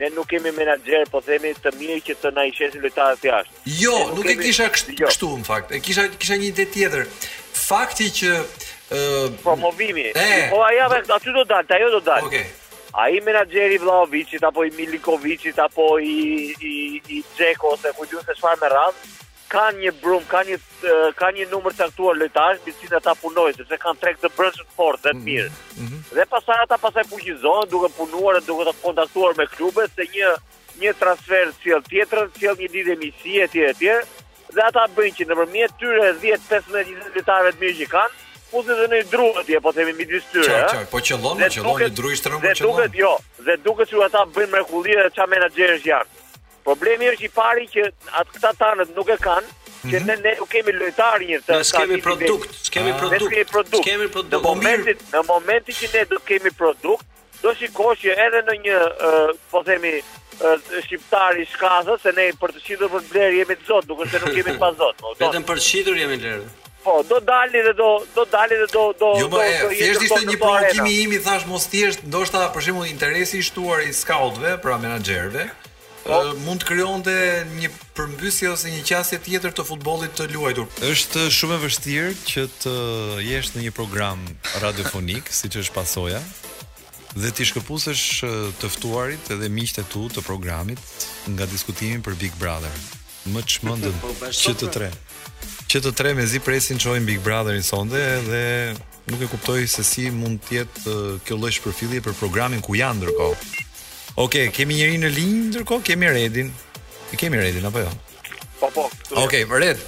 [0.00, 3.64] ne nuk kemi menaxher, po themi të mirë që të na i shesin lojtarët jashtë.
[3.84, 5.10] Jo, ne nuk e kisha kështu, jo.
[5.12, 5.76] kështu në fakt.
[5.76, 7.10] E kisha kisha një ide tjetër.
[7.68, 8.44] Fakti që
[8.94, 10.10] Uh, promovimi.
[10.52, 12.42] Po ajave aty do dalte, ajo do dalë Okej.
[12.44, 12.62] Okay.
[13.00, 16.18] A i menageri Vlaovicit, apo i Milikovicit, apo i,
[16.72, 16.74] i,
[17.16, 19.08] i Gjeko, ose ku i se shfarë me radhë,
[19.54, 20.58] ka një brumë, ka një,
[20.90, 24.30] eh, ka një numër të aktuar lojtarës, për cita ta punojnë, se kanë trek të
[24.38, 25.50] brëshën fort dhe të mhm, mirë.
[25.50, 26.04] Mm -hmm.
[26.20, 30.30] Dhe pasaj ata pasaj pujizonë, duke punuar, duke të kontaktuar me klubet, se një,
[30.84, 34.06] një transfer të cilë tjetër, cilë një lidhe misi e tjere tjere,
[34.54, 38.14] dhe ata bëjnë që në përmjet tyre 10-15 20 lojtarëve të mirë që kanë,
[38.54, 40.46] kapuzit dhe në i druhet po themi mi dy styre.
[40.46, 42.54] Qaj, qaj, po qëllon, dhe po qëllon, duket, një druhi shtërëm, qëllon.
[42.54, 43.12] Dhe duket, jo,
[43.48, 46.22] dhe duket që ata bëjnë mrekulli dhe qa menagerës janë.
[46.64, 47.86] Problemi është i pari që
[48.20, 50.08] atë këta tanët nuk e kanë, që mhm.
[50.08, 53.00] ne ne nuk kemi lojtar një të Ne kemi produkt, kemi ah.
[53.02, 54.34] produkt, kemi produkt.
[54.38, 57.08] Në momentin, në që ne do kemi produkt,
[57.42, 58.80] do shikosh që edhe në një,
[59.50, 59.96] po themi,
[60.86, 64.18] shqiptari shkathës se ne për të shitur për të blerë jemi të zot, duke se
[64.24, 64.96] nuk jemi pas zot.
[65.04, 66.48] Po, Vetëm për të shitur jemi lerë.
[66.84, 70.36] Po, do dalin dhe do do dalin dhe do do Jo, më thjesht ishte një
[70.40, 74.58] provokim i im i thash mos thjesht, ndoshta për shembull interesi i shtuar i scoutëve,
[74.60, 75.46] pra menaxherëve,
[76.04, 76.18] Po?
[76.44, 77.14] mund të krijonte
[77.54, 80.68] një përmbysje ose një qasje tjetër të futbollit të luajtur.
[80.84, 82.74] Është shumë e vështirë që të
[83.30, 84.20] jesh në një program
[84.60, 86.20] radiofonik, siç është pasoja,
[87.16, 88.20] dhe ti shkëpusesh
[88.60, 90.84] të ftuarit edhe miqtë tu të programit
[91.32, 92.76] nga diskutimin për Big Brother.
[93.32, 94.92] Më çmendën po, që të tre
[95.70, 98.44] që të tre mezi presin çojm Big Brotherin sonde dhe
[99.10, 100.94] nuk e kuptoj se si mund të jetë
[101.24, 103.64] kjo lloj shpërfillje për programin ku janë ndërkohë.
[104.14, 106.52] Okej, okay, kemi njëri në linjë ndërkohë, kemi Redin.
[107.12, 107.92] E kemi Redin apo jo?
[108.60, 108.88] Po po.
[109.24, 109.82] Okej, okay, Red.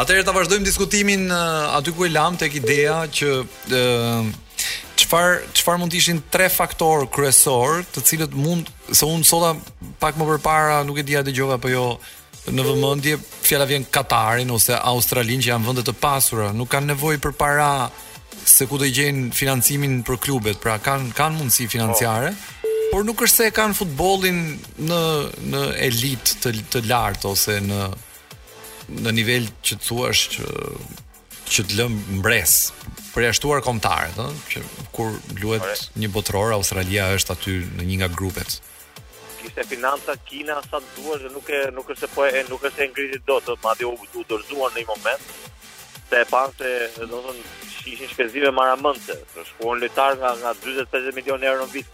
[0.00, 4.32] Atëherë ta vazhdojmë diskutimin aty ku e lam tek ideja që uh,
[4.98, 9.54] çfar çfarë mund të ishin tre faktor kryesor, të cilët mund se unë sota
[10.02, 11.86] pak më përpara nuk e dija dëgjova apo jo
[12.52, 17.22] në vëmendje fjala vjen Katarin ose Australin që janë vende të pasura, nuk kanë nevojë
[17.24, 17.68] për para
[18.44, 22.34] se ku të gjejnë financimin për klubet, pra kanë kanë mundësi financiare.
[22.34, 22.80] Oh.
[22.92, 24.42] Por nuk është se kanë futbollin
[24.90, 25.00] në
[25.52, 27.80] në elitë të të lartë ose në
[29.00, 30.98] në nivel që të thua është që,
[31.54, 32.58] që të lëm mbres
[33.14, 34.60] për jashtuar kombëtarët, ëh, që
[34.92, 38.56] kur luhet një botror, Australia është aty në një nga grupet
[39.54, 42.62] është e financa Kina sa të duash dhe nuk e nuk është po e nuk
[42.68, 45.22] është e ngritur dot, madje u u dorzuan në një moment.
[46.08, 47.42] Se e pan se do të thonë
[47.74, 51.86] shihin shpenzime maramënte, të shkuan lojtar nga nga 40-50 milionë euro në vit.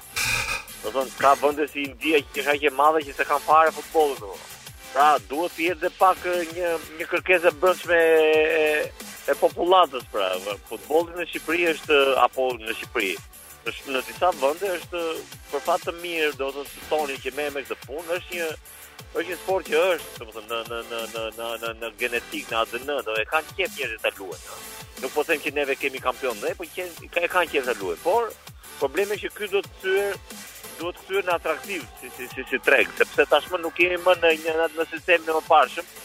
[0.82, 3.74] Do të thonë ka vende si India që ka që madhe që s'e kanë fare
[3.76, 4.48] futbollin
[4.90, 6.24] Pra duhet të jetë dhe pak
[6.56, 8.64] një një kërkesë e brendshme e
[9.30, 10.32] e popullatës pra,
[10.66, 13.12] futbolli në Shqipëri është apo në Shqipëri
[13.68, 15.00] është në disa vende është
[15.50, 18.46] për fat të mirë do të thoni që me me këtë punë është një
[19.10, 22.92] është një sport që është, domethënë në në në në në në gjenetik në ADN,
[23.08, 24.58] do e kanë qep njerëz ta luajnë.
[25.02, 26.86] Nuk po them që neve kemi kampion dhe, po që
[27.26, 28.02] e kanë qep ta luajnë.
[28.04, 28.30] Por
[28.80, 30.20] problemi është që ky do të thyer
[30.80, 34.16] duhet të thyer në atraktiv si si si, si treg, sepse tashmë nuk jemi më
[34.22, 35.98] në një në, në sistem në mëparshëm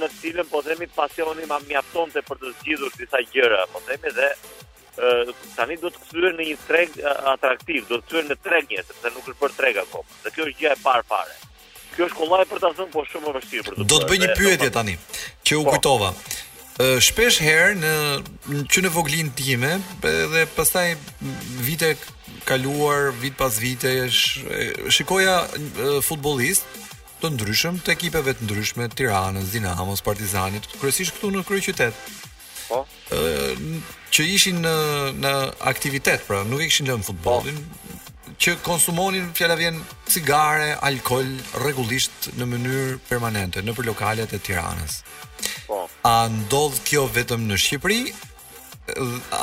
[0.00, 4.26] në cilën po themi pasioni ma mjaftonte për të zgjidhur disa gjëra, po themi dhe
[5.56, 6.94] tani do të kthyer në një treg
[7.34, 10.04] atraktiv, do të kthyer në treg një, sepse nuk është për treg apo.
[10.22, 11.36] Dhe kjo është gjë e parë fare.
[11.94, 13.88] Kjo është kollaj për ta thënë, po shumë e vështirë për të.
[13.92, 14.96] Do të bëj një pyetje tani,
[15.46, 15.74] që u po.
[15.76, 16.12] kujtova.
[17.06, 17.92] Shpesh herë në,
[18.74, 20.88] që në voglin time dhe pastaj
[21.62, 21.92] vite
[22.48, 24.42] kaluar, vit pas vite, sh,
[24.92, 25.36] shikoja
[26.02, 26.66] futbolist
[27.22, 32.02] të ndryshëm të ekipeve të ndryshme, Tiranës, Dinamos, Partizanit, kryesisht këtu në kryeqytet.
[32.68, 32.82] Po.
[33.14, 33.54] Ë
[34.14, 34.72] që ishin në
[35.18, 35.30] në
[35.70, 37.98] aktivitet, pra nuk e kishin lënë futbollin, po.
[38.44, 41.26] që konsumonin fjala vjen cigare, alkol
[41.64, 45.00] rregullisht në mënyrë permanente nëpër lokalet e Tiranës.
[45.66, 45.80] Po.
[46.06, 48.00] A ndodh kjo vetëm në Shqipëri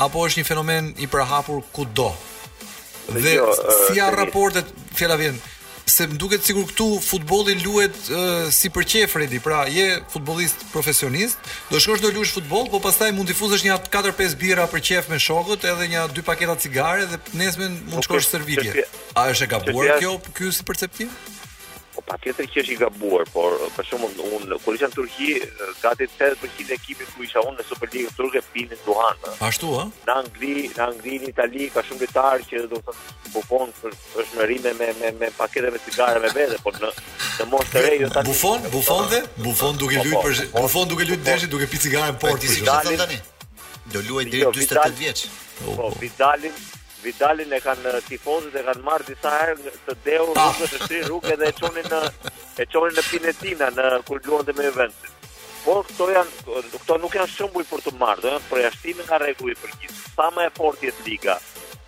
[0.06, 2.12] apo është një fenomen i përhapur kudo?
[3.12, 3.50] Dhe, dhe jo,
[3.86, 5.42] si janë raportet fjala vjen?
[5.92, 9.40] se më duket sikur këtu futbolli luhet uh, si për qejf Redi.
[9.44, 11.38] Pra, je futbollist profesionist,
[11.72, 15.12] do shkosh të luash futboll, po pastaj mund të fuzosh një 4-5 bira për qejf
[15.12, 18.88] me shokët, edhe një dy paketa cigare dhe nesër mund të po, shkosh servitje.
[19.20, 21.12] A është e gabuar kjo ky si perceptim?
[21.92, 25.32] Po pa tjetër që është i gabuar, por për shumë unë, kur isha në Turki,
[25.82, 29.20] gati 80% e ekipit ku isha unë në Superliga Turke, pinë në Duhan.
[29.50, 29.84] Ashtu, a?
[30.08, 32.96] Në Angli, në Angli, në Itali, ka shumë gitarë që do të
[33.36, 36.94] bufon është më rime me, me, me paketeve cigare me vete, por në,
[37.42, 38.12] në mos të rejë...
[38.16, 39.24] Tani, bufon, bufon dhe?
[39.50, 40.42] Bufon duke lujt për...
[40.56, 43.18] Bufon duke lujt deshi duke pi cigare në portë.
[43.92, 45.26] Do luaj deri 48 jo, vjeç.
[45.62, 46.54] Po, Vidalin,
[47.04, 51.38] Vidalin e kanë tifozët e kanë marrë disa herë të deu rrugë të shtri rrugë
[51.42, 52.02] dhe e çonin në
[52.62, 55.16] e çonin në Pinetina në kur luante me Juventus.
[55.66, 59.08] Por këto janë këto nuk janë shembuj për të marrë, do po të thonë përjashtimin
[59.10, 61.40] nga rregullit për gjithë sa më e fortë jetë liga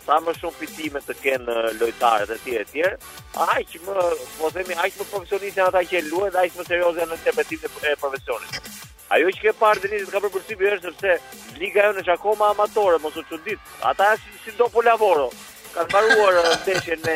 [0.03, 4.07] sa më shumë fitime të kenë lojtarët tjere tjerë e tjerë, që më,
[4.39, 7.95] po themi, aq më profesionistë ata që luajnë, që më serioze janë në kompetitë e
[8.01, 8.73] profesionit.
[9.11, 11.15] Ajo që ke parë të ka për është dhe
[11.59, 15.27] liga e është që akoma amatore, mosu që ditë, ata është si do po lavoro.
[15.73, 17.13] ka maruar uh, në të shenë me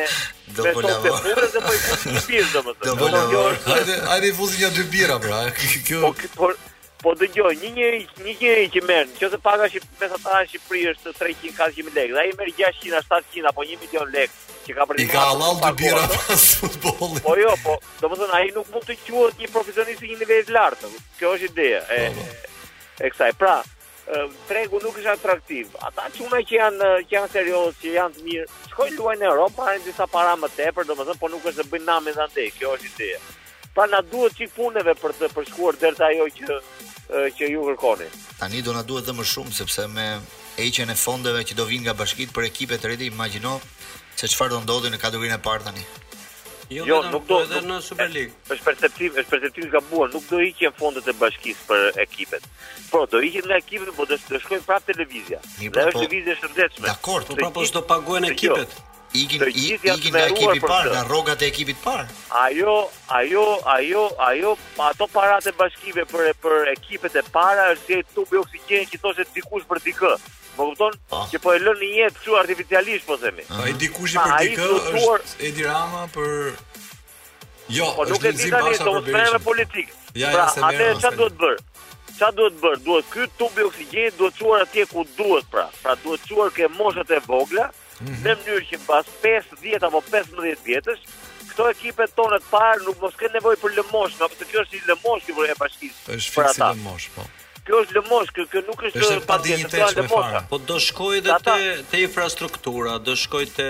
[0.64, 3.74] me sotë të përë dhe po i fuzi një pizë dhe më Do po lavoro.
[4.14, 5.42] Ajde i fuzi një jo dy bira, bra.
[6.00, 6.48] Por, po,
[6.98, 11.12] Po dëgjoj, një njëri, një njeri që merr, nëse paga shi mesatarë në Shqipëri është
[11.20, 14.34] 300 400 lekë, dhe ai merr 600 700 apo 1 milion lekë
[14.66, 15.04] që ka për të.
[15.04, 16.02] I ka Allahu të bira
[16.34, 17.22] futbollin.
[17.28, 20.90] Po jo, po, domethënë ai nuk mund të quhet një profesionist në nivel të lartë.
[21.20, 22.66] Kjo është ideja e po, po.
[23.06, 23.30] e kësaj.
[23.44, 23.54] Pra,
[24.50, 25.78] tregu nuk është atraktiv.
[25.86, 29.30] Ata që unë që janë që janë serioz, që janë të mirë, shkojnë luaj në
[29.30, 32.50] Europë, marrin disa para më tepër, domethënë po nuk është të bëjnë namë ndaj.
[32.58, 33.24] Kjo është ideja.
[33.78, 36.54] Pra na duhet çik puneve për të përshkuar deri te ajo që
[37.08, 38.08] që ju kërkoni.
[38.38, 40.06] Tani do na duhet dhe më shumë sepse me
[40.58, 43.60] heqjen e fondeve që do vinë nga bashkitë për ekipet të imagjino
[44.16, 45.84] se çfarë do ndodhi në kategorinë e parë tani.
[46.68, 48.34] Jo, jo nuk do të në Superligë.
[48.52, 52.44] Është perceptiv, është perceptiv i gabuar, nuk do hiqen fondet e bashkisë për ekipet.
[52.90, 55.40] Po do hiqen nga ekipet, po do të shkojnë prapë televizja.
[55.56, 56.88] Dhe është lëvizje e shëndetshme.
[56.90, 58.34] Dakor, po prapë do të paguhen jo.
[58.36, 58.76] ekipet
[59.24, 62.06] ikin ikin ikin nga ekipi i parë, nga rogat e ekipit parë.
[62.46, 62.76] Ajo,
[63.18, 63.46] ajo,
[63.76, 64.50] ajo, ajo
[64.88, 69.26] ato parat e bashkive për për ekipet e para është gjetë tubi oksigjeni që të
[69.36, 70.12] dikush për dikë.
[70.58, 70.94] Më kupton?
[71.14, 71.26] Oh.
[71.30, 73.44] Që po e lën në jetë Që artificialisht po themi.
[73.46, 73.64] Uh -huh.
[73.66, 76.52] Ai dikush për dikë është është Edi Rama për
[77.68, 79.92] Jo, po nuk e për tani do të bëjmë me politikë.
[80.18, 81.58] Ja, pra, ja, atë çfarë duhet bërë?
[82.18, 82.78] Çfarë duhet bërë?
[82.86, 85.66] Duhet ky tubi oksigjeni duhet çuar atje ku duhet pra.
[85.82, 87.68] Pra duhet çuar ke moshat e vogla,
[88.00, 88.22] mm -hmm.
[88.26, 91.02] mënyrë që pas 5 10 apo 15 vjetësh
[91.50, 94.74] këto ekipet tona të parë nuk mos kanë nevojë për lëmosh, apo të kjo është
[94.76, 95.98] një lëmosh që vjen bashkisë.
[96.14, 96.68] Është fiksim për ata.
[96.76, 97.24] lëmosh, po.
[97.66, 100.44] Kjo është lëmosh, kjo, kjo nuk është pa dinjitet me fara.
[100.52, 101.58] Po do shkojë edhe te
[101.90, 103.68] te infrastruktura, do shkojë te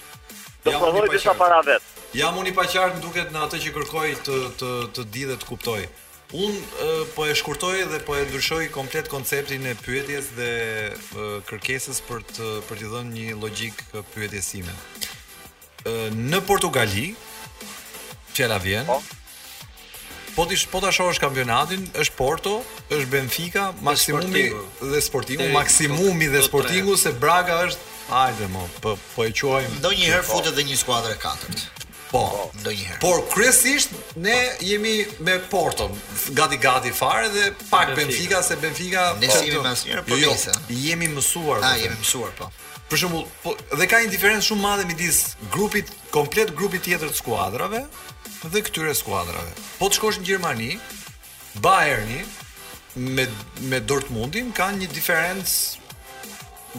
[0.67, 1.93] të prodhohet disa para vet.
[2.21, 5.41] Jam unë i paqart në duket në atë që kërkoi të të të di dhe
[5.43, 5.81] të kuptoj.
[6.45, 6.55] Un
[7.15, 10.51] po e shkurtoj dhe po e ndryshoj komplet konceptin e pyetjes dhe
[11.51, 13.85] kërkesës për të për të dhënë një logjik
[14.15, 14.75] pyetjes sime
[16.15, 17.11] në Portugali
[18.37, 18.87] fjala vjen.
[18.89, 18.99] Po,
[20.37, 22.57] po ti po ta shohësh kampionatin, është Porto,
[22.93, 24.47] është Benfica, maksimumi
[24.83, 29.81] dhe Sportingu, maksimumi dhe Sportingu se Braga është hajde mo, po po e quajmë.
[29.83, 30.37] Donjëherë po.
[30.37, 31.67] futet edhe një skuadër e katërt.
[32.07, 32.21] Po.
[32.31, 33.01] po, ndonjëherë.
[33.03, 33.91] Por kryesisht
[34.25, 34.93] ne jemi
[35.27, 35.89] me Porto,
[36.39, 40.21] gati gati fare dhe pak Benfica se Benfica Ne jemi më asnjëherë po.
[40.21, 41.65] Jo, jo jemi mësuar.
[41.67, 42.53] Ha, jemi mësuar po.
[42.87, 45.17] Për shembull, po dhe ka një diferencë shumë madhe midis
[45.51, 47.81] grupit komplet grupit tjetër të skuadrave
[48.53, 49.51] dhe këtyre skuadrave.
[49.81, 50.69] Po të shkosh në Gjermani,
[51.65, 52.21] Bayerni
[53.17, 53.25] me
[53.73, 55.57] me Dortmundin kanë një diferencë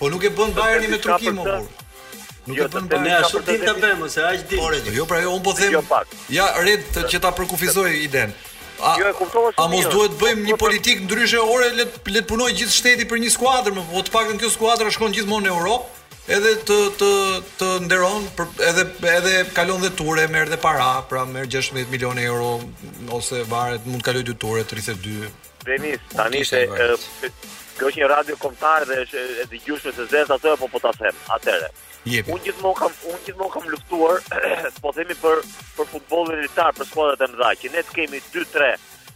[0.00, 1.62] po nuk e bën Bayerni me trukim më
[2.44, 3.10] Nuk jo, e bën Bayerni.
[3.10, 4.58] Ne ashtu tim ta bëm ose aq di.
[4.58, 5.94] Po jo, pra jo, un po them.
[6.34, 8.34] Ja, red të që ta përkufizoj iden.
[8.84, 9.60] A, jo, e kuptova shumë.
[9.62, 13.22] A mos duhet bëjmë një politikë ndryshe ore, le le të punoj gjithë shteti për
[13.22, 15.92] një skuadër, më po të paktën kjo skuadër shkon gjithmonë në Europë.
[16.24, 17.08] Edhe të të
[17.60, 18.22] të nderon,
[18.64, 22.46] edhe edhe kalon dhe ture, merr dhe para, pra merr 16 milionë euro
[23.12, 25.26] ose varet, mund të kaloj dy ture 32.
[25.68, 29.02] Denis, tani është një radio kombëtar dhe
[29.42, 31.20] e dëgjushme të zez atë po apo po ta them?
[31.36, 31.68] Atyre.
[32.06, 35.44] Unë gjithmonë kam unë gjithmonë kam luftuar të po themi për
[35.76, 38.72] për futbollin e për skuadrat e mëdha që ne të kemi 2-3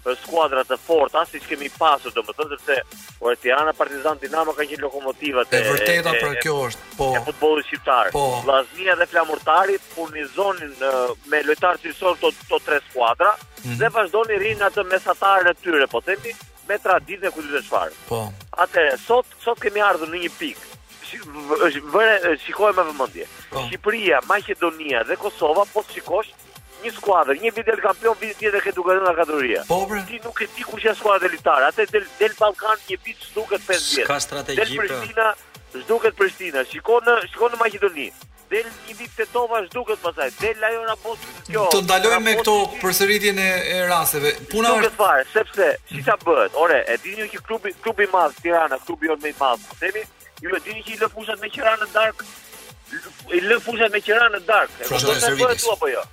[0.09, 5.53] për skuadra të forta siç kemi pasur domethënë sepse Tirana Partizan Dinamo kanë qenë lokomotivat
[5.55, 8.11] e vërteta për kjo është po e futbollit shqiptar.
[8.15, 10.73] Po, Vllaznia dhe Flamurtari furnizonin
[11.33, 13.77] me lojtarë të sot to, to tre skuadra mm.
[13.83, 16.33] dhe vazhdonin rinë atë mesatarë të tyre po themi
[16.69, 18.01] me traditë e kujtë të shfarë.
[18.09, 18.23] Po.
[18.65, 20.81] Ate, sot, sot kemi ardhur në një pikë,
[22.45, 23.25] shikojme vë mëndje.
[23.55, 23.63] Po.
[23.71, 26.29] Shqipëria, Maqedonia dhe Kosova, po të shikosh,
[26.89, 29.64] një skuadër, një vit del kampion, vit tjetër ke duke dhënë kategoria.
[29.68, 30.03] Po bre.
[30.09, 31.68] Ti nuk e di kush janë skuadrat elitare.
[31.70, 34.09] Atë del del Ballkan një vit s'duket 5 vjet.
[34.09, 34.59] Ka strategji.
[34.61, 34.89] Del pra.
[34.89, 35.30] Prishtina,
[35.84, 36.64] s'duket Prishtina.
[36.72, 38.09] Shikon në shikon në Maqedoni.
[38.49, 40.30] Del një vit te Tova s'duket pasaj.
[40.41, 41.66] Del Lajona Bosh kjo.
[41.74, 43.49] Të ndalojmë me këto përsëritjen e,
[43.91, 44.32] rasteve.
[44.53, 46.57] Puna është fare, sepse si ta bëhet?
[46.64, 49.68] Ore, e dini që klubi klubi i madh Tirana, klubi jon më i madh.
[49.82, 50.07] Themi,
[50.47, 52.24] ju e dini që i lë fushat me qira në dark,
[53.36, 54.80] i lë fushat me qira në dark.
[54.97, 56.07] Do të bëhet apo jo?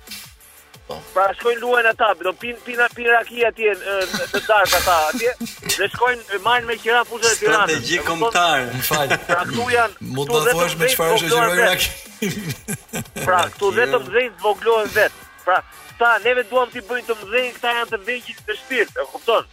[0.86, 0.96] Po.
[1.12, 3.94] Pra shkojnë luajnë ata, do pin pin pin rakia atje në
[4.32, 5.32] të darkë ata atje.
[5.74, 7.82] Dhe shkojnë marrin me qira fushën e Tiranës.
[7.88, 9.16] Të kombëtar, më fal.
[9.26, 10.06] Pra këtu janë.
[10.14, 15.18] Mund të thuash me çfarë është gjëra Pra këtu vetëm zej zvoglohen vet.
[15.42, 15.58] Pra
[15.98, 19.50] ta neve duam ti bëjnë të mdhën, këta janë të vëngjë të shtirt, e kupton?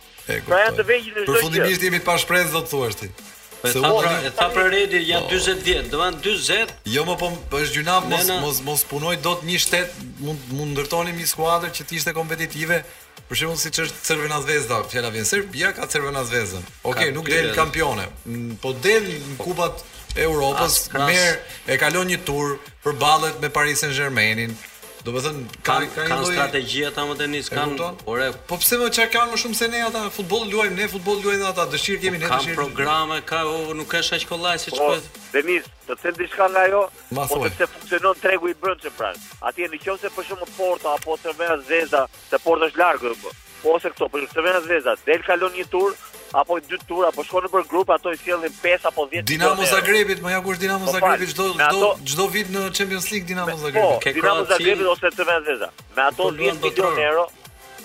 [0.47, 1.37] Pra janë të vëngjit të shtirt.
[1.39, 3.11] Përfundimisht jemi të pa shpresë do të thuash ti
[3.71, 6.73] se ora e tha për Redi janë 40 vjet, do van 40.
[6.91, 10.73] Jo më po, po është gjuna mos mos mos punoj dot një shtet mund mund
[10.75, 12.81] ndërtonim një skuadër që të ishte kompetitive.
[13.29, 16.63] Për shembull siç është Crvena Zvezda, fjala vjen Serbia ka Crvena Zvezdën.
[16.83, 18.09] Okej, nuk del kampione.
[18.27, 19.83] Mm, po del në kupat
[20.19, 21.39] e Europës, merr
[21.71, 24.51] e kalon një tur, përballet me Paris Saint-Germainin,
[25.03, 27.73] Do të thënë ka ka një lloj strategji ata më tenis s'kan,
[28.07, 30.87] por e po pse më çka kanë më shumë se ne ata futboll luajmë, ne
[30.93, 32.55] futboll luajnë ata, dëshirë kemi ne po, dëshirë.
[32.55, 33.41] Ka programe, ka
[33.79, 34.93] nuk ka shaq kollaj siç po.
[35.35, 39.11] Denis, do të thënë diçka nga ajo, ose po pse funksionon tregu i brendshëm pra.
[39.51, 43.13] Ati në qoftë për shkak të porta apo të vera zeza, të porta është largë.
[43.73, 45.99] Ose këto, për shkak të vera zeza, del kalon një tur,
[46.33, 50.21] apo dy tura, apo shkon nëpër grup ato i sjellin 5 apo 10 Dinamo Zagrebit,
[50.25, 54.01] më ja kush Dinamo po Zagrebit çdo çdo çdo vit në Champions League Dinamo Zagrebit.
[54.01, 57.27] Po, Dinamo Zagrebit ose të më Me ato 10 po, milionë euro,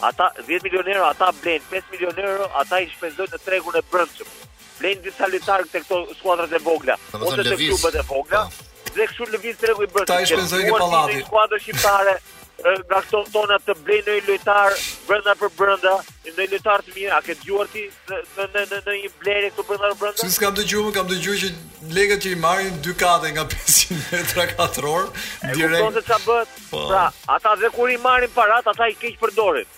[0.08, 3.84] ata 10 milionë euro, ata blen 5 milionë euro, ata i shpenzojnë në tregun e
[3.92, 4.32] brendshëm.
[4.78, 8.42] Blen disa lojtarë këto këto skuadrat e vogla, po, ose të klubet e vogla.
[8.88, 10.14] Dhe kështu lëviz tregu i brendshëm.
[10.14, 11.20] Ata i shpenzojnë në pallati.
[11.26, 12.16] Skuadra shqiptare,
[12.58, 15.92] nga këto tona të blej në i lojtarë brënda për brënda,
[16.34, 19.50] në i lojtarë të mirë, a këtë gjuar ti në, në, në, në i blejre
[19.54, 20.26] këtu brënda për brënda?
[20.26, 21.50] Si s'kam të gjuar, kam të gjuar që
[21.94, 25.64] legët që i marrin 2 kate nga 500 metra 4 orë, direkt...
[25.68, 27.02] E ku tonë që bët, pra,
[27.38, 29.70] ata dhe kur i marrin parat, ata i keqë përdorin.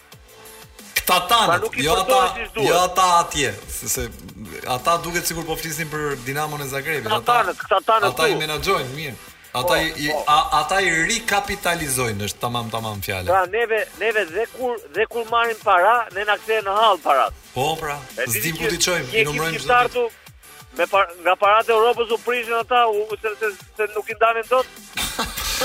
[0.97, 2.22] Këta tanë, pra, jo ata,
[2.64, 4.09] jo ata atje, se se...
[4.68, 7.09] Ata duket sikur po flisin për Dinamo në Zagrebi.
[7.14, 7.41] Ata,
[7.76, 9.18] ata, ata i menaxhojnë mirë.
[9.53, 10.24] Ata po, i, po.
[10.26, 13.26] A, ata i rikapitalizojnë, është tamam tamam fjale.
[13.26, 17.24] Pra neve neve dhe kur dhe kur marrin para, ne na kthehen në halë para.
[17.55, 17.96] Po pra,
[18.30, 20.07] s'dim ku ti qojmë, i numrojmë çdo.
[20.78, 24.14] Me par, nga parat e Europës u prishin ata, u se, se, se nuk i
[24.14, 24.68] ndanin dot.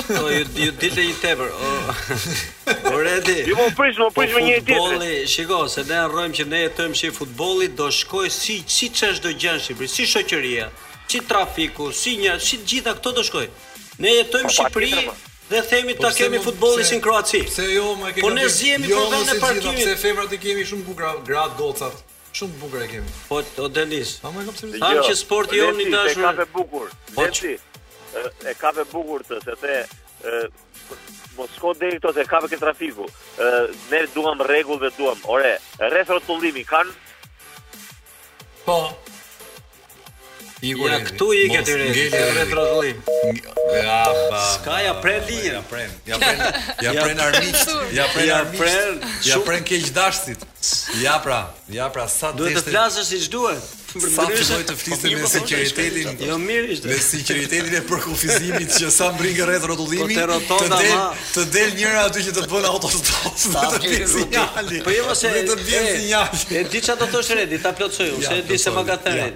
[0.08, 1.52] Po ju ju dilte një tepër.
[1.68, 2.02] Oh.
[3.10, 3.36] redi.
[3.52, 4.82] Ju më po prish, më prish me një tjetër.
[4.82, 9.28] Futbolli, shiko, se ne arrojmë që ne jetojmë i futbolli, do shkojë si si çështë
[9.28, 10.68] do gjenë Shqipëri, si shoqëria,
[11.06, 13.46] si trafiku, si një, si gjitha këto do shkoj
[14.02, 15.14] Ne jetojmë në Shqipëri po.
[15.50, 17.42] dhe themi po ta kemi futbollin në Kroaci.
[17.50, 18.24] Pse jo, më ke.
[18.26, 19.76] Po ne zihemi jo, për vende parkimi.
[19.80, 22.02] Pse femrat i kemi shumë bukur, grat gocat.
[22.36, 23.14] Shumë bukur e kemi.
[23.30, 24.18] Po o Denis.
[24.24, 24.74] Po më lutem.
[24.84, 26.26] Tham që sporti jo, i dashur.
[26.28, 26.90] Ka të bukur.
[27.16, 27.56] Po ti.
[28.50, 29.82] E ka bukur të se te
[31.36, 33.06] Mosko deri këto se ka vetë trafiku.
[33.92, 35.18] ne duam rregull dhe duam.
[35.28, 36.92] Ore, rreth rrotullimi kanë
[38.66, 38.78] Po,
[40.66, 41.86] Ja këtu i ke tyre.
[41.94, 42.98] Ngeli retrodhllim.
[43.86, 44.00] Ja
[44.32, 44.42] pa.
[44.58, 45.94] Ska ja pren linjë, ja pren.
[46.10, 46.44] Ja pren.
[46.82, 47.72] Ja pren armiq.
[47.94, 49.08] Ja pren armiq.
[49.30, 49.64] Ja pren.
[49.68, 50.42] keq dashtit.
[51.04, 54.66] Ja pra, ja pra sa të Duhet të flasësh siç duhet për sa të vojë
[54.70, 56.18] të flisë po, me po, sinqeritetin.
[56.20, 56.28] Po.
[56.30, 61.04] jo mirë ishte me sinqeritetin e përkufizimit që sa mbri nga rreth rotullimi të del
[61.34, 66.62] të del njëra aty që të bën autostop të po jo se të bëj sinjali
[66.62, 68.86] e di çfarë do të thosh redi ta plotsoj unë se e di se më
[68.92, 69.30] ka thënë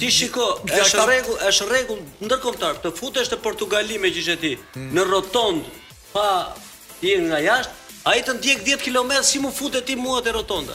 [0.00, 0.50] ti shiko
[0.82, 4.90] është rregull është rregull ndërkombëtar të futesh te Portugali me gjithë ti hmm.
[4.96, 5.68] në rotond
[6.12, 6.28] pa
[7.06, 10.74] i nga jashtë ai të ndjek 10 km si mu futet ti mua te rotonda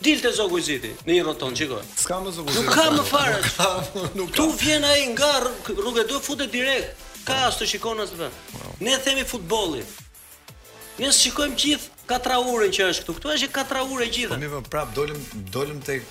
[0.00, 1.78] Dil të zogu i ziti, në i roton, qiko.
[1.96, 2.66] Ska më zogu i ziti.
[2.66, 3.46] Nuk ka më farës.
[3.46, 4.36] Nuk ka, nuk ka.
[4.36, 7.04] Tu vjen a i nga rrugë, du fute futet direkt.
[7.26, 8.28] Ka asë të shikonë asë dhe.
[8.84, 9.84] Ne themi futboli.
[11.00, 13.14] Ne së shikojmë gjithë katra ure që është këtu.
[13.16, 14.34] Këtu është katra ure gjithë.
[14.34, 15.22] Po mirë, po, prap dolim
[15.56, 16.04] dolim tek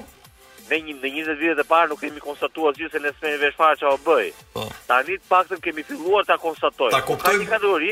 [0.69, 3.77] Ne një në 20 vitet e parë nuk kemi konstatuar gjithë se nesër vesh fare
[3.79, 4.27] çao bëj.
[4.59, 4.67] Oh.
[4.89, 6.93] Tani të paktën kemi filluar ta konstatojmë.
[6.93, 7.31] Ta kuptoj.
[7.31, 7.89] Ka një kategori.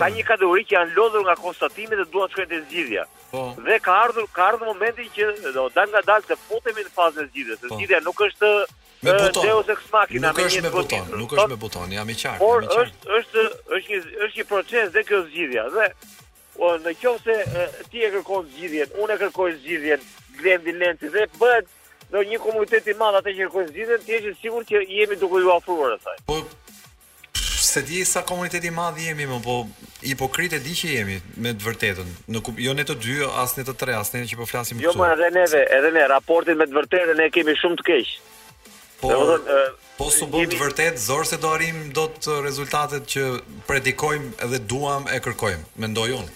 [0.00, 3.04] Ka një kategori që janë lodhur nga konstatimi dhe duan të shkojnë te zgjidhja.
[3.34, 3.42] Po.
[3.42, 3.62] Oh.
[3.68, 7.24] Dhe ka ardhur ka ardhur momenti që do nga dal ngadalë të futemi në fazën
[7.26, 7.62] e zgjidhjes.
[7.62, 7.76] Oh.
[7.76, 9.40] Zgjidhja nuk është me buton.
[9.42, 12.36] Deus me machina, nuk është me buton, nuk është me buton, jam i qartë.
[12.40, 13.48] Por është është
[13.78, 17.40] është një është një proces dhe kjo zgjidhja dhe o, po, në qoftë
[17.92, 20.06] ti e kërkon zgjidhjen, unë e kërkoj zgjidhjen,
[20.38, 21.68] Glendi Lenti dhe bëhet
[22.14, 25.16] Në një komunitet i madh atë që kërkon zgjidhjen, ti je i sigurt që jemi
[25.18, 26.20] duke ju ofruar asaj.
[26.28, 26.36] Po
[27.66, 29.56] se di sa komunitet i madh jemi, më, po
[30.06, 32.12] hipokritë di që jemi me të vërtetën.
[32.32, 34.92] Në jo ne të dy, as ne të tre, as ne që po flasim jo,
[34.94, 35.00] këtu.
[35.00, 38.14] Jo, më edhe neve, edhe ne raportin me të vërtetën ne kemi shumë të keq.
[39.02, 39.60] Po, dhe, dhe,
[39.98, 43.26] po su bëm të vërtet, zor se do arim do të rezultatet që
[43.66, 45.90] predikojmë edhe duam e kërkojmë, me
[46.20, 46.28] unë.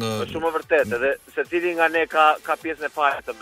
[0.00, 0.12] Në...
[0.32, 3.34] Shumë vërtet, edhe se cili nga ne ka, ka pjesë në fajë të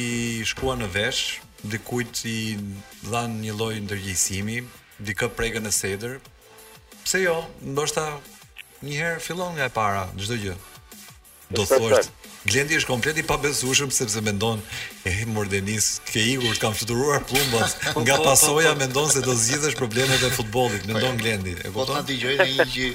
[0.54, 1.40] shkua në vesh,
[1.74, 2.38] dikujt i
[3.10, 4.60] dhanë një lojë në dërgjësimi,
[5.10, 6.20] dikë pregë e sedër.
[7.08, 7.40] Pse jo,
[7.74, 8.06] ndoshta
[8.86, 10.60] njëherë fillon nga e para, gjithë gjë.
[11.58, 12.12] Do thoshtë.
[12.48, 14.60] Glendi është komplet i pabesueshëm sepse mendon
[15.08, 20.26] e Mordenis ke ikur të kam fluturuar plumbat nga pasoja mendon se do zgjidhësh problemet
[20.28, 22.90] e futbollit mendon Glendi e po ta dëgjoj në një gjë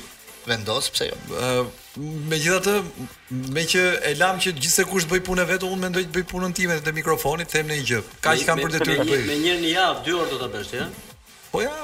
[0.50, 1.62] vendos pse jo uh,
[2.32, 2.74] megjithatë
[3.56, 6.26] me që e lam që gjithse kush të bëj punë vetë unë mendoj të bëj
[6.32, 9.72] punën time dhe mikrofonit, them në një gjë që kam për detyrë me një në
[9.78, 10.90] javë dy orë do ta bësh ti ha
[11.54, 11.74] po ja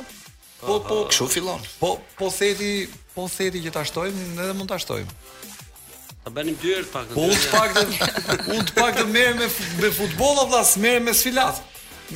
[0.60, 2.72] po po kshu fillon po po theti
[3.16, 5.43] po theti që ta shtojmë edhe mund ta shtojmë
[6.24, 7.10] Ta bënim dy herë pak.
[7.12, 7.90] Po u të paktën,
[8.54, 9.48] u të paktën merr me
[9.82, 11.58] me futboll apo as merr me sfilat.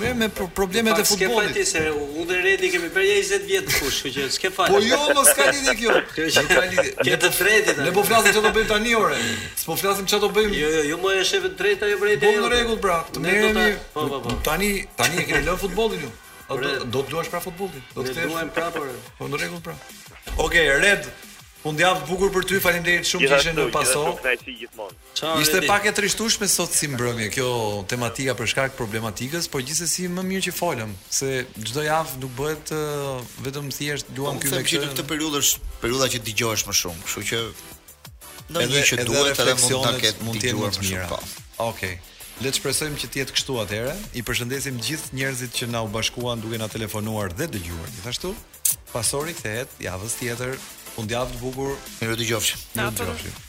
[0.01, 1.51] Merr me problemet pak, e futbollit.
[1.51, 1.83] Po pajtë se
[2.21, 4.69] u dhe redi kemi për 20 vjet kush, kjo që s'ke fal.
[4.73, 5.97] Po jo, mos ka lidhje kjo.
[6.15, 6.95] Kjo që ka lidhje.
[7.09, 7.75] Ke të tretë.
[7.85, 9.21] Ne po flasim çfarë do bëjmë tani ore.
[9.63, 10.59] S'po flasim çfarë do bëjmë.
[10.63, 12.31] Jo, jo, jo më është e tretë ajo bëri te.
[12.37, 13.81] Po në rregull pra, të merrem.
[13.97, 14.37] Po, po, po.
[14.49, 16.13] Tani, tani e kemi lënë futbollin ju.
[16.89, 17.85] Do të luash pra futbollin.
[17.97, 18.89] Do të luajmë prapë.
[19.21, 19.77] Po në rregull pra.
[20.39, 21.09] Okej, okay, Red,
[21.59, 24.03] Fundjavë bukur për ty, faleminderit shumë që ishe në paso.
[25.43, 27.49] Ishte pak e trishtueshme sot si mbrëmje kjo
[27.91, 32.71] tematika për shkak problematikës, por gjithsesi më mirë që folëm, se çdo javë nuk bëhet
[33.49, 34.85] vetëm thjesht duam po, këtu me këtë.
[34.85, 37.43] Në këtë periudhë është periudha që dëgjohesh më shumë, kështu që
[38.55, 41.09] në një që duhet edhe mund ta ketë mund të jetë më mirë.
[41.11, 41.21] Po.
[41.73, 41.97] Okej.
[42.39, 43.95] Le të shpresojmë që të jetë kështu atëherë.
[44.15, 47.91] I përshëndesim gjithë njerëzit që na u bashkuan duke na telefonuar dhe dëgjuar.
[47.97, 48.31] Gjithashtu,
[48.93, 50.55] pasori kthehet javës tjetër
[50.99, 51.76] fundjavë të bukur.
[52.01, 52.61] Mirë të qofsh.
[52.78, 53.44] Mirë të qofsh.